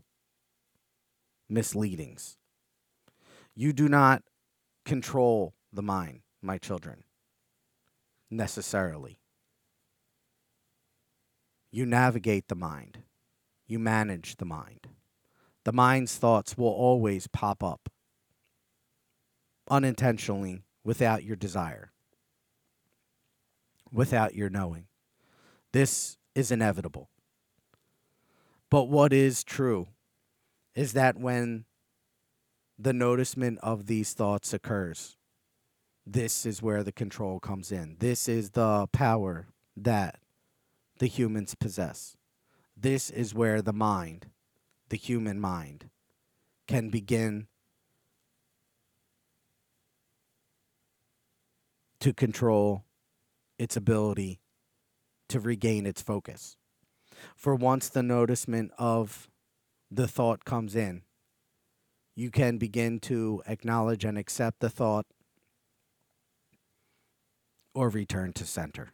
misleadings. 1.49 2.37
You 3.55 3.73
do 3.73 3.89
not 3.89 4.21
control 4.85 5.55
the 5.73 5.81
mind, 5.81 6.21
my 6.39 6.59
children, 6.59 7.03
necessarily. 8.29 9.19
You 11.71 11.85
navigate 11.85 12.47
the 12.47 12.55
mind, 12.55 12.99
you 13.67 13.79
manage 13.79 14.37
the 14.37 14.45
mind. 14.45 14.87
The 15.65 15.73
mind's 15.73 16.15
thoughts 16.17 16.57
will 16.57 16.67
always 16.67 17.27
pop 17.27 17.63
up 17.63 17.89
unintentionally 19.69 20.63
without 20.83 21.23
your 21.23 21.35
desire 21.35 21.91
without 23.91 24.35
your 24.35 24.49
knowing. 24.49 24.85
This 25.71 26.17
is 26.35 26.51
inevitable. 26.51 27.09
But 28.69 28.83
what 28.85 29.13
is 29.13 29.43
true 29.43 29.87
is 30.75 30.93
that 30.93 31.17
when 31.17 31.65
the 32.77 32.91
noticement 32.91 33.57
of 33.61 33.87
these 33.87 34.13
thoughts 34.13 34.53
occurs, 34.53 35.17
this 36.05 36.45
is 36.45 36.61
where 36.61 36.83
the 36.83 36.91
control 36.91 37.39
comes 37.39 37.71
in. 37.71 37.97
This 37.99 38.27
is 38.27 38.51
the 38.51 38.87
power 38.91 39.47
that 39.75 40.19
the 40.99 41.07
humans 41.07 41.55
possess. 41.55 42.15
This 42.77 43.09
is 43.09 43.33
where 43.33 43.61
the 43.61 43.73
mind, 43.73 44.27
the 44.89 44.97
human 44.97 45.39
mind, 45.39 45.89
can 46.67 46.89
begin 46.89 47.47
to 51.99 52.13
control 52.13 52.85
its 53.57 53.75
ability 53.75 54.39
to 55.27 55.39
regain 55.39 55.85
its 55.85 56.01
focus. 56.01 56.55
For 57.35 57.55
once 57.55 57.89
the 57.89 58.01
noticement 58.01 58.69
of 58.77 59.29
the 59.91 60.07
thought 60.07 60.45
comes 60.45 60.75
in, 60.75 61.01
you 62.15 62.31
can 62.31 62.57
begin 62.57 62.99
to 63.01 63.41
acknowledge 63.47 64.05
and 64.05 64.17
accept 64.17 64.59
the 64.59 64.69
thought 64.69 65.05
or 67.73 67.89
return 67.89 68.33
to 68.33 68.45
center. 68.45 68.93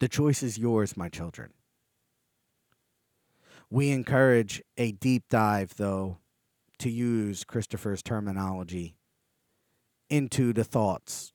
The 0.00 0.08
choice 0.08 0.42
is 0.42 0.58
yours, 0.58 0.96
my 0.96 1.08
children. 1.08 1.52
We 3.70 3.90
encourage 3.90 4.62
a 4.76 4.92
deep 4.92 5.24
dive, 5.28 5.74
though, 5.76 6.18
to 6.78 6.90
use 6.90 7.44
Christopher's 7.44 8.02
terminology, 8.02 8.96
into 10.08 10.52
the 10.52 10.64
thoughts 10.64 11.32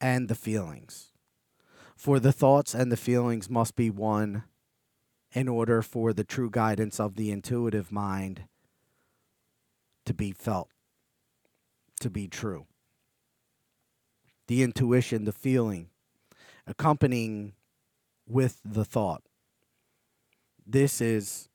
and 0.00 0.28
the 0.28 0.34
feelings. 0.34 1.12
For 1.96 2.18
the 2.18 2.32
thoughts 2.32 2.74
and 2.74 2.90
the 2.90 2.96
feelings 2.96 3.48
must 3.48 3.76
be 3.76 3.88
one 3.88 4.44
in 5.32 5.48
order 5.48 5.80
for 5.80 6.12
the 6.12 6.24
true 6.24 6.50
guidance 6.50 6.98
of 7.00 7.14
the 7.14 7.30
intuitive 7.30 7.92
mind 7.92 8.44
to 10.04 10.12
be 10.12 10.32
felt, 10.32 10.68
to 12.00 12.10
be 12.10 12.26
true. 12.26 12.66
The 14.48 14.62
intuition, 14.64 15.24
the 15.24 15.32
feeling, 15.32 15.88
accompanying 16.66 17.54
with 18.26 18.60
the 18.64 18.84
thought. 18.84 19.22
This 20.66 21.00
is 21.00 21.48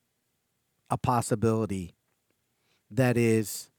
a 0.90 0.98
possibility 0.98 1.94
that 2.90 3.18
is 3.18 3.70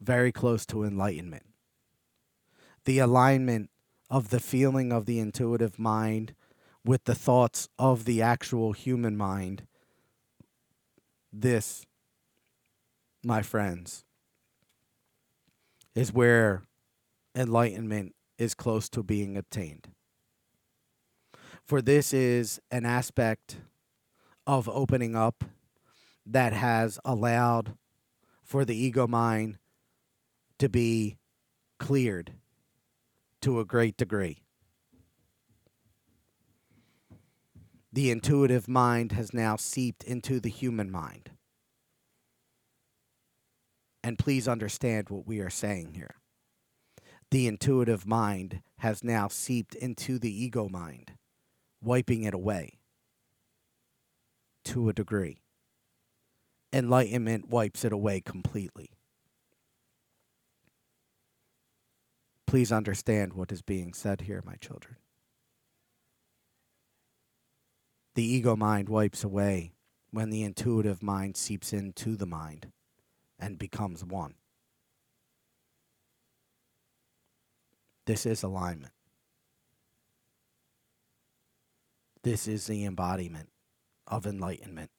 very 0.00 0.30
close 0.30 0.66
to 0.66 0.84
enlightenment 0.84 1.46
the 2.86 2.98
alignment 3.00 3.68
of 4.08 4.30
the 4.30 4.40
feeling 4.40 4.92
of 4.92 5.04
the 5.04 5.18
intuitive 5.18 5.78
mind 5.78 6.34
with 6.84 7.04
the 7.04 7.14
thoughts 7.14 7.68
of 7.78 8.04
the 8.04 8.22
actual 8.22 8.72
human 8.72 9.16
mind 9.16 9.66
This, 11.32 11.84
my 13.22 13.42
friends, 13.42 14.04
is 15.94 16.12
where 16.12 16.62
enlightenment 17.34 18.14
is 18.38 18.54
close 18.54 18.88
to 18.90 19.02
being 19.02 19.36
obtained. 19.36 19.88
For 21.66 21.82
this 21.82 22.14
is 22.14 22.60
an 22.70 22.86
aspect 22.86 23.56
of 24.46 24.68
opening 24.68 25.16
up 25.16 25.42
that 26.24 26.52
has 26.52 27.00
allowed 27.04 27.74
for 28.44 28.64
the 28.64 28.76
ego 28.76 29.08
mind 29.08 29.58
to 30.58 30.68
be 30.68 31.16
cleared 31.78 32.34
to 33.40 33.58
a 33.58 33.64
great 33.64 33.96
degree. 33.96 34.38
The 37.92 38.12
intuitive 38.12 38.68
mind 38.68 39.10
has 39.12 39.34
now 39.34 39.56
seeped 39.56 40.04
into 40.04 40.38
the 40.38 40.50
human 40.50 40.90
mind. 40.90 41.30
And 44.04 44.18
please 44.20 44.46
understand 44.46 45.08
what 45.08 45.26
we 45.26 45.40
are 45.40 45.50
saying 45.50 45.94
here. 45.94 46.14
The 47.32 47.48
intuitive 47.48 48.06
mind 48.06 48.62
has 48.78 49.02
now 49.02 49.26
seeped 49.26 49.74
into 49.74 50.20
the 50.20 50.30
ego 50.30 50.68
mind, 50.68 51.14
wiping 51.82 52.24
it 52.24 52.34
away 52.34 52.78
to 54.64 54.88
a 54.88 54.92
degree. 54.92 55.42
Enlightenment 56.72 57.48
wipes 57.48 57.84
it 57.84 57.92
away 57.92 58.20
completely. 58.20 58.90
Please 62.46 62.70
understand 62.70 63.32
what 63.32 63.50
is 63.50 63.62
being 63.62 63.92
said 63.92 64.22
here, 64.22 64.42
my 64.44 64.56
children. 64.56 64.96
The 68.14 68.24
ego 68.24 68.56
mind 68.56 68.88
wipes 68.88 69.24
away 69.24 69.72
when 70.10 70.30
the 70.30 70.42
intuitive 70.42 71.02
mind 71.02 71.36
seeps 71.36 71.72
into 71.72 72.16
the 72.16 72.26
mind 72.26 72.72
and 73.38 73.58
becomes 73.58 74.04
one. 74.04 74.34
This 78.06 78.24
is 78.24 78.42
alignment. 78.42 78.92
This 82.26 82.48
is 82.48 82.66
the 82.66 82.84
embodiment 82.84 83.50
of 84.08 84.26
enlightenment. 84.26 84.90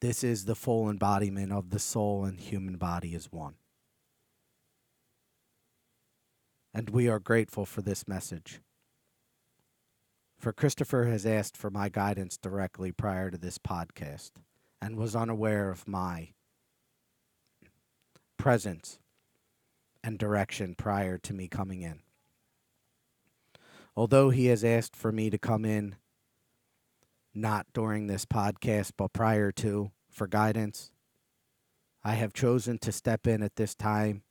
This 0.00 0.24
is 0.24 0.46
the 0.46 0.54
full 0.54 0.88
embodiment 0.88 1.52
of 1.52 1.68
the 1.68 1.78
soul 1.78 2.24
and 2.24 2.40
human 2.40 2.76
body 2.76 3.14
as 3.14 3.30
one. 3.30 3.56
And 6.72 6.88
we 6.88 7.08
are 7.10 7.18
grateful 7.18 7.66
for 7.66 7.82
this 7.82 8.08
message. 8.08 8.62
For 10.38 10.50
Christopher 10.50 11.04
has 11.04 11.26
asked 11.26 11.58
for 11.58 11.68
my 11.68 11.90
guidance 11.90 12.38
directly 12.38 12.90
prior 12.90 13.30
to 13.30 13.36
this 13.36 13.58
podcast 13.58 14.30
and 14.80 14.96
was 14.96 15.14
unaware 15.14 15.68
of 15.70 15.86
my 15.86 16.30
presence 18.38 18.98
and 20.02 20.18
direction 20.18 20.74
prior 20.74 21.18
to 21.18 21.34
me 21.34 21.48
coming 21.48 21.82
in. 21.82 22.00
Although 23.94 24.30
he 24.30 24.46
has 24.46 24.64
asked 24.64 24.96
for 24.96 25.12
me 25.12 25.28
to 25.30 25.38
come 25.38 25.64
in 25.64 25.96
not 27.34 27.66
during 27.72 28.06
this 28.06 28.24
podcast, 28.24 28.92
but 28.96 29.12
prior 29.12 29.50
to, 29.52 29.90
for 30.10 30.26
guidance. 30.26 30.92
I 32.04 32.14
have 32.14 32.32
chosen 32.32 32.78
to 32.78 32.92
step 32.92 33.26
in 33.26 33.42
at 33.42 33.56
this 33.56 33.74
time 33.74 34.22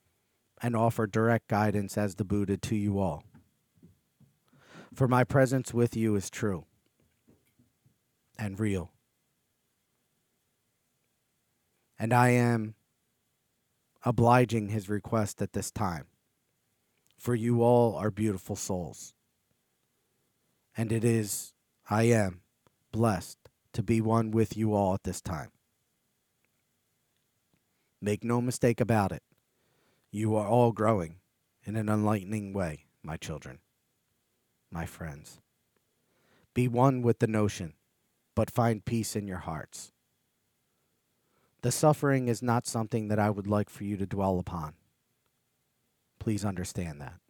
and 0.60 0.76
offer 0.76 1.06
direct 1.06 1.48
guidance 1.48 1.98
as 1.98 2.14
the 2.14 2.24
Buddha 2.24 2.56
to 2.56 2.76
you 2.76 2.98
all. 2.98 3.24
For 4.94 5.08
my 5.08 5.24
presence 5.24 5.72
with 5.72 5.96
you 5.96 6.14
is 6.14 6.30
true 6.30 6.66
and 8.38 8.60
real. 8.60 8.92
And 11.98 12.12
I 12.12 12.30
am 12.30 12.74
obliging 14.04 14.68
his 14.68 14.88
request 14.88 15.40
at 15.40 15.52
this 15.52 15.70
time. 15.70 16.06
For 17.18 17.34
you 17.34 17.62
all 17.62 17.94
are 17.96 18.10
beautiful 18.10 18.56
souls. 18.56 19.14
And 20.76 20.92
it 20.92 21.04
is, 21.04 21.52
I 21.88 22.04
am, 22.04 22.40
blessed 22.92 23.38
to 23.72 23.82
be 23.82 24.00
one 24.00 24.30
with 24.30 24.56
you 24.56 24.74
all 24.74 24.94
at 24.94 25.04
this 25.04 25.20
time. 25.20 25.50
Make 28.00 28.24
no 28.24 28.40
mistake 28.40 28.80
about 28.80 29.12
it. 29.12 29.22
You 30.10 30.36
are 30.36 30.46
all 30.46 30.72
growing 30.72 31.16
in 31.64 31.76
an 31.76 31.88
enlightening 31.88 32.52
way, 32.52 32.86
my 33.02 33.16
children, 33.16 33.60
my 34.70 34.86
friends. 34.86 35.40
Be 36.54 36.68
one 36.68 37.00
with 37.00 37.20
the 37.20 37.26
notion, 37.26 37.74
but 38.34 38.50
find 38.50 38.84
peace 38.84 39.16
in 39.16 39.26
your 39.26 39.38
hearts. 39.38 39.92
The 41.62 41.72
suffering 41.72 42.28
is 42.28 42.42
not 42.42 42.66
something 42.66 43.08
that 43.08 43.20
I 43.20 43.30
would 43.30 43.46
like 43.46 43.70
for 43.70 43.84
you 43.84 43.96
to 43.96 44.06
dwell 44.06 44.38
upon. 44.38 44.74
Please 46.18 46.44
understand 46.44 47.00
that. 47.00 47.21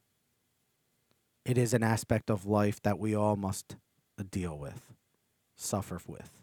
It 1.45 1.59
is 1.59 1.74
an 1.74 1.82
aspect 1.82 2.30
of 2.30 2.47
life 2.47 2.80
that 2.82 2.99
we 2.99 3.14
all 3.14 3.36
must 3.36 3.76
uh, 4.18 4.24
deal 4.30 4.57
with 4.57 4.93
suffer 5.62 6.01
with. 6.07 6.43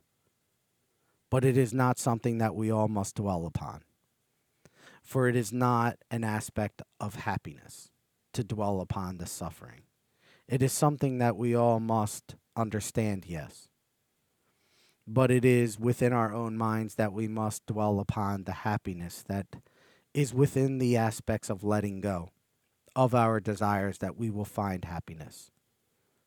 But 1.30 1.46
it 1.46 1.58
is 1.58 1.74
not 1.74 2.00
something 2.00 2.40
that 2.40 2.56
we 2.56 2.72
all 2.72 2.88
must 2.88 3.16
dwell 3.16 3.46
upon. 3.46 3.82
For 5.04 5.28
it 5.28 5.36
is 5.36 5.52
not 5.52 5.98
an 6.10 6.24
aspect 6.24 6.82
of 7.00 7.16
happiness 7.16 7.90
to 8.34 8.44
dwell 8.44 8.82
upon 8.82 9.18
the 9.18 9.26
suffering. 9.26 9.82
It 10.48 10.62
is 10.62 10.74
something 10.74 11.20
that 11.20 11.36
we 11.36 11.56
all 11.56 11.80
must 11.80 12.36
understand, 12.56 13.26
yes. 13.28 13.68
But 15.08 15.32
it 15.32 15.46
is 15.46 15.80
within 15.80 16.14
our 16.14 16.34
own 16.34 16.58
minds 16.58 16.96
that 16.96 17.14
we 17.14 17.28
must 17.28 17.66
dwell 17.66 18.00
upon 18.00 18.44
the 18.44 18.52
happiness 18.52 19.24
that 19.28 19.48
is 20.14 20.34
within 20.34 20.80
the 20.80 20.98
aspects 20.98 21.50
of 21.50 21.64
letting 21.64 22.02
go 22.02 22.30
of 23.00 23.16
our 23.16 23.40
desires 23.40 24.00
that 24.00 24.18
we 24.18 24.30
will 24.30 24.44
find 24.44 24.84
happiness, 24.84 25.52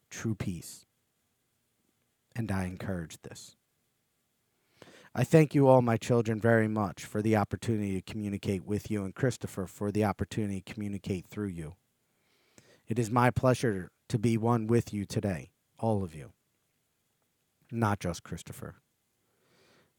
true 0.08 0.34
peace 0.34 0.86
and 2.34 2.50
I 2.50 2.64
encourage 2.64 3.20
this. 3.20 3.56
I 5.14 5.22
thank 5.22 5.54
you 5.54 5.68
all, 5.68 5.82
my 5.82 5.98
children, 5.98 6.40
very 6.40 6.68
much 6.68 7.04
for 7.04 7.20
the 7.20 7.36
opportunity 7.36 8.00
to 8.00 8.10
communicate 8.10 8.64
with 8.64 8.90
you, 8.90 9.04
and 9.04 9.14
Christopher 9.14 9.66
for 9.66 9.92
the 9.92 10.06
opportunity 10.06 10.62
to 10.62 10.72
communicate 10.72 11.26
through 11.26 11.48
you. 11.48 11.74
It 12.88 12.98
is 12.98 13.10
my 13.10 13.30
pleasure 13.30 13.90
to 14.08 14.18
be 14.18 14.38
one 14.38 14.66
with 14.66 14.94
you 14.94 15.04
today, 15.04 15.50
all 15.78 16.02
of 16.02 16.14
you, 16.14 16.32
not 17.70 18.00
just 18.00 18.22
Christopher. 18.22 18.76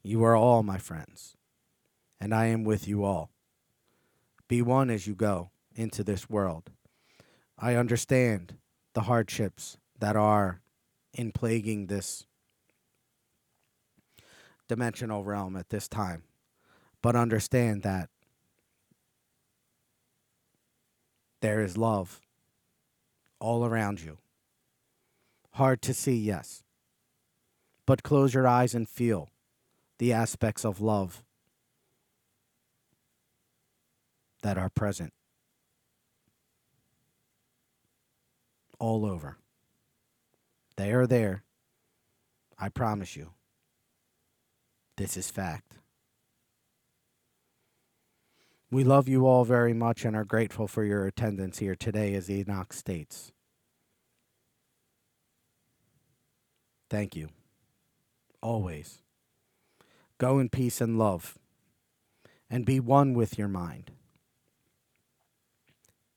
You 0.02 0.24
are 0.24 0.34
all 0.34 0.64
my 0.64 0.78
friends, 0.78 1.36
and 2.20 2.34
I 2.34 2.46
am 2.46 2.64
with 2.64 2.88
you 2.88 3.04
all. 3.04 3.30
Be 4.48 4.60
one 4.60 4.90
as 4.90 5.06
you 5.06 5.14
go 5.14 5.50
into 5.74 6.04
this 6.04 6.28
world. 6.30 6.70
I 7.58 7.74
understand 7.74 8.56
the 8.94 9.02
hardships 9.02 9.76
that 9.98 10.16
are 10.16 10.60
in 11.12 11.32
plaguing 11.32 11.86
this 11.86 12.26
dimensional 14.68 15.24
realm 15.24 15.56
at 15.56 15.68
this 15.68 15.88
time. 15.88 16.24
But 17.02 17.16
understand 17.16 17.82
that 17.82 18.08
there 21.40 21.62
is 21.62 21.76
love 21.76 22.20
all 23.38 23.64
around 23.66 24.02
you. 24.02 24.18
Hard 25.52 25.82
to 25.82 25.94
see, 25.94 26.16
yes. 26.16 26.62
But 27.86 28.02
close 28.02 28.32
your 28.32 28.48
eyes 28.48 28.74
and 28.74 28.88
feel 28.88 29.28
the 29.98 30.12
aspects 30.12 30.64
of 30.64 30.80
love 30.80 31.22
that 34.42 34.56
are 34.56 34.70
present 34.70 35.12
all 38.84 39.06
over. 39.06 39.38
They 40.76 40.92
are 40.92 41.06
there. 41.06 41.42
I 42.58 42.68
promise 42.68 43.16
you. 43.16 43.30
This 44.98 45.16
is 45.16 45.30
fact. 45.30 45.78
We 48.70 48.84
love 48.84 49.08
you 49.08 49.26
all 49.26 49.44
very 49.46 49.72
much 49.72 50.04
and 50.04 50.14
are 50.14 50.24
grateful 50.26 50.68
for 50.68 50.84
your 50.84 51.06
attendance 51.06 51.60
here 51.60 51.74
today, 51.74 52.12
as 52.12 52.30
Enoch 52.30 52.74
states. 52.74 53.32
Thank 56.90 57.16
you. 57.16 57.30
Always. 58.42 58.98
Go 60.18 60.38
in 60.38 60.50
peace 60.50 60.82
and 60.82 60.98
love, 60.98 61.38
and 62.50 62.66
be 62.66 62.80
one 62.80 63.14
with 63.14 63.38
your 63.38 63.48
mind. 63.48 63.92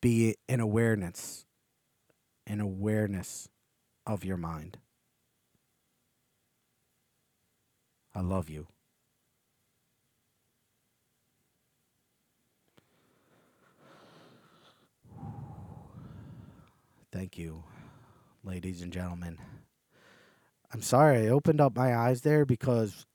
Be 0.02 0.36
in 0.50 0.60
awareness, 0.60 1.47
in 2.48 2.62
awareness 2.62 3.50
of 4.06 4.24
your 4.24 4.38
mind. 4.38 4.78
I 8.16 8.22
love 8.22 8.50
you. 8.50 8.68
Thank 17.12 17.38
you, 17.38 17.64
ladies 18.44 18.82
and 18.82 18.94
gentlemen. 18.94 19.38
I'm 20.74 20.82
sorry 20.82 21.28
I 21.28 21.30
opened 21.30 21.60
up 21.62 21.76
my 21.76 21.96
eyes 21.96 22.22
there 22.22 22.46
because 22.46 23.06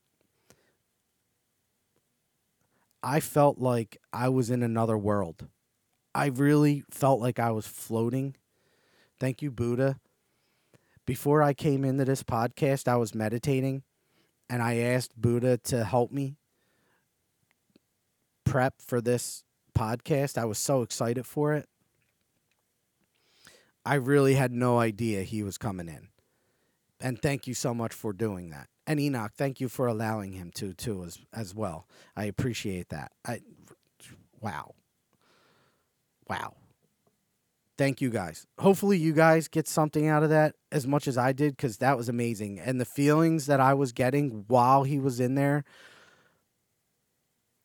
I 3.03 3.21
felt 3.21 3.59
like 3.59 3.99
I 4.13 4.29
was 4.29 4.51
in 4.51 4.63
another 4.63 4.99
world. 4.99 5.49
I 6.15 6.27
really 6.27 6.85
felt 6.91 7.21
like 7.21 7.39
I 7.39 7.51
was 7.51 7.67
floating. 7.67 8.37
Thank 9.23 9.41
you, 9.41 9.53
Buddha. 9.53 10.01
Before 11.07 11.45
I 11.45 11.55
came 11.55 11.85
into 11.85 12.05
this 12.05 12.25
podcast, 12.25 12.89
I 12.89 12.97
was 12.97 13.15
meditating 13.15 13.85
and 14.51 14.61
I 14.61 14.79
asked 14.79 15.15
Buddha 15.17 15.59
to 15.59 15.85
help 15.85 16.11
me 16.11 16.39
prep 18.45 18.83
for 18.83 19.01
this 19.01 19.45
podcast. 19.79 20.37
I 20.37 20.45
was 20.45 20.59
so 20.59 20.83
excited 20.83 21.25
for 21.25 21.55
it. 21.55 21.69
I 23.87 23.95
really 23.95 24.35
had 24.35 24.51
no 24.51 24.81
idea 24.81 25.23
he 25.23 25.45
was 25.45 25.57
coming 25.57 25.87
in. 25.87 26.09
And 27.01 27.23
thank 27.23 27.47
you 27.47 27.55
so 27.55 27.73
much 27.73 27.93
for 27.93 28.13
doing 28.13 28.51
that. 28.51 28.67
And 28.89 28.99
Enoch, 28.99 29.35
thank 29.37 29.61
you 29.61 29.69
for 29.69 29.87
allowing 29.87 30.33
him 30.33 30.51
to 30.57 30.75
too 30.75 31.05
as 31.05 31.21
as 31.33 31.55
well. 31.55 31.87
I 32.17 32.25
appreciate 32.25 32.89
that. 32.89 33.13
I 33.25 33.43
wow. 34.41 34.75
Wow. 36.29 36.55
Thank 37.79 38.01
you 38.01 38.11
guys. 38.11 38.47
Hopefully 38.59 38.99
you 38.99 39.13
guys 39.13 39.49
get 39.49 39.67
something 39.67 40.07
out 40.07 40.23
of 40.23 40.31
that 40.31 40.55
as 40.71 40.87
much 40.87 41.09
as 41.09 41.17
I 41.17 41.33
did 41.33 41.57
cuz 41.57 41.79
that 41.79 41.97
was 41.97 42.09
amazing 42.09 42.61
and 42.61 42.81
the 42.81 42.85
feelings 42.85 43.47
that 43.47 43.61
I 43.61 43.75
was 43.75 43.93
getting 43.93 44.45
while 44.47 44.85
he 44.85 44.99
was 44.99 45.21
in 45.21 45.35
there 45.35 45.65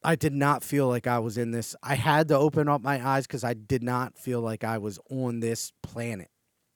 I 0.03 0.15
did 0.15 0.33
not 0.33 0.63
feel 0.63 0.87
like 0.87 1.07
I 1.07 1.19
was 1.19 1.37
in 1.37 1.51
this. 1.51 1.75
I 1.83 1.95
had 1.95 2.27
to 2.29 2.37
open 2.37 2.69
up 2.69 2.81
my 2.81 3.05
eyes 3.05 3.27
cuz 3.27 3.43
I 3.43 3.53
did 3.53 3.83
not 3.83 4.17
feel 4.17 4.41
like 4.41 4.63
I 4.63 4.77
was 4.77 4.99
on 5.09 5.39
this 5.41 5.73
planet. 5.81 6.29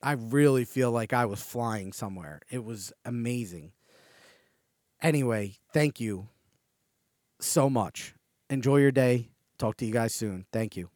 I 0.04 0.14
really 0.14 0.66
feel 0.66 0.92
like 0.92 1.14
I 1.14 1.26
was 1.26 1.42
flying 1.42 1.94
somewhere. 1.94 2.42
It 2.50 2.64
was 2.64 2.92
amazing. 3.06 3.74
Anyway, 5.02 5.58
thank 5.74 6.00
you 6.00 6.30
so 7.40 7.70
much. 7.70 8.16
Enjoy 8.50 8.78
your 8.78 8.92
day. 8.92 9.30
Talk 9.58 9.78
to 9.78 9.86
you 9.86 9.94
guys 9.94 10.14
soon. 10.14 10.46
Thank 10.52 10.76
you. 10.76 10.90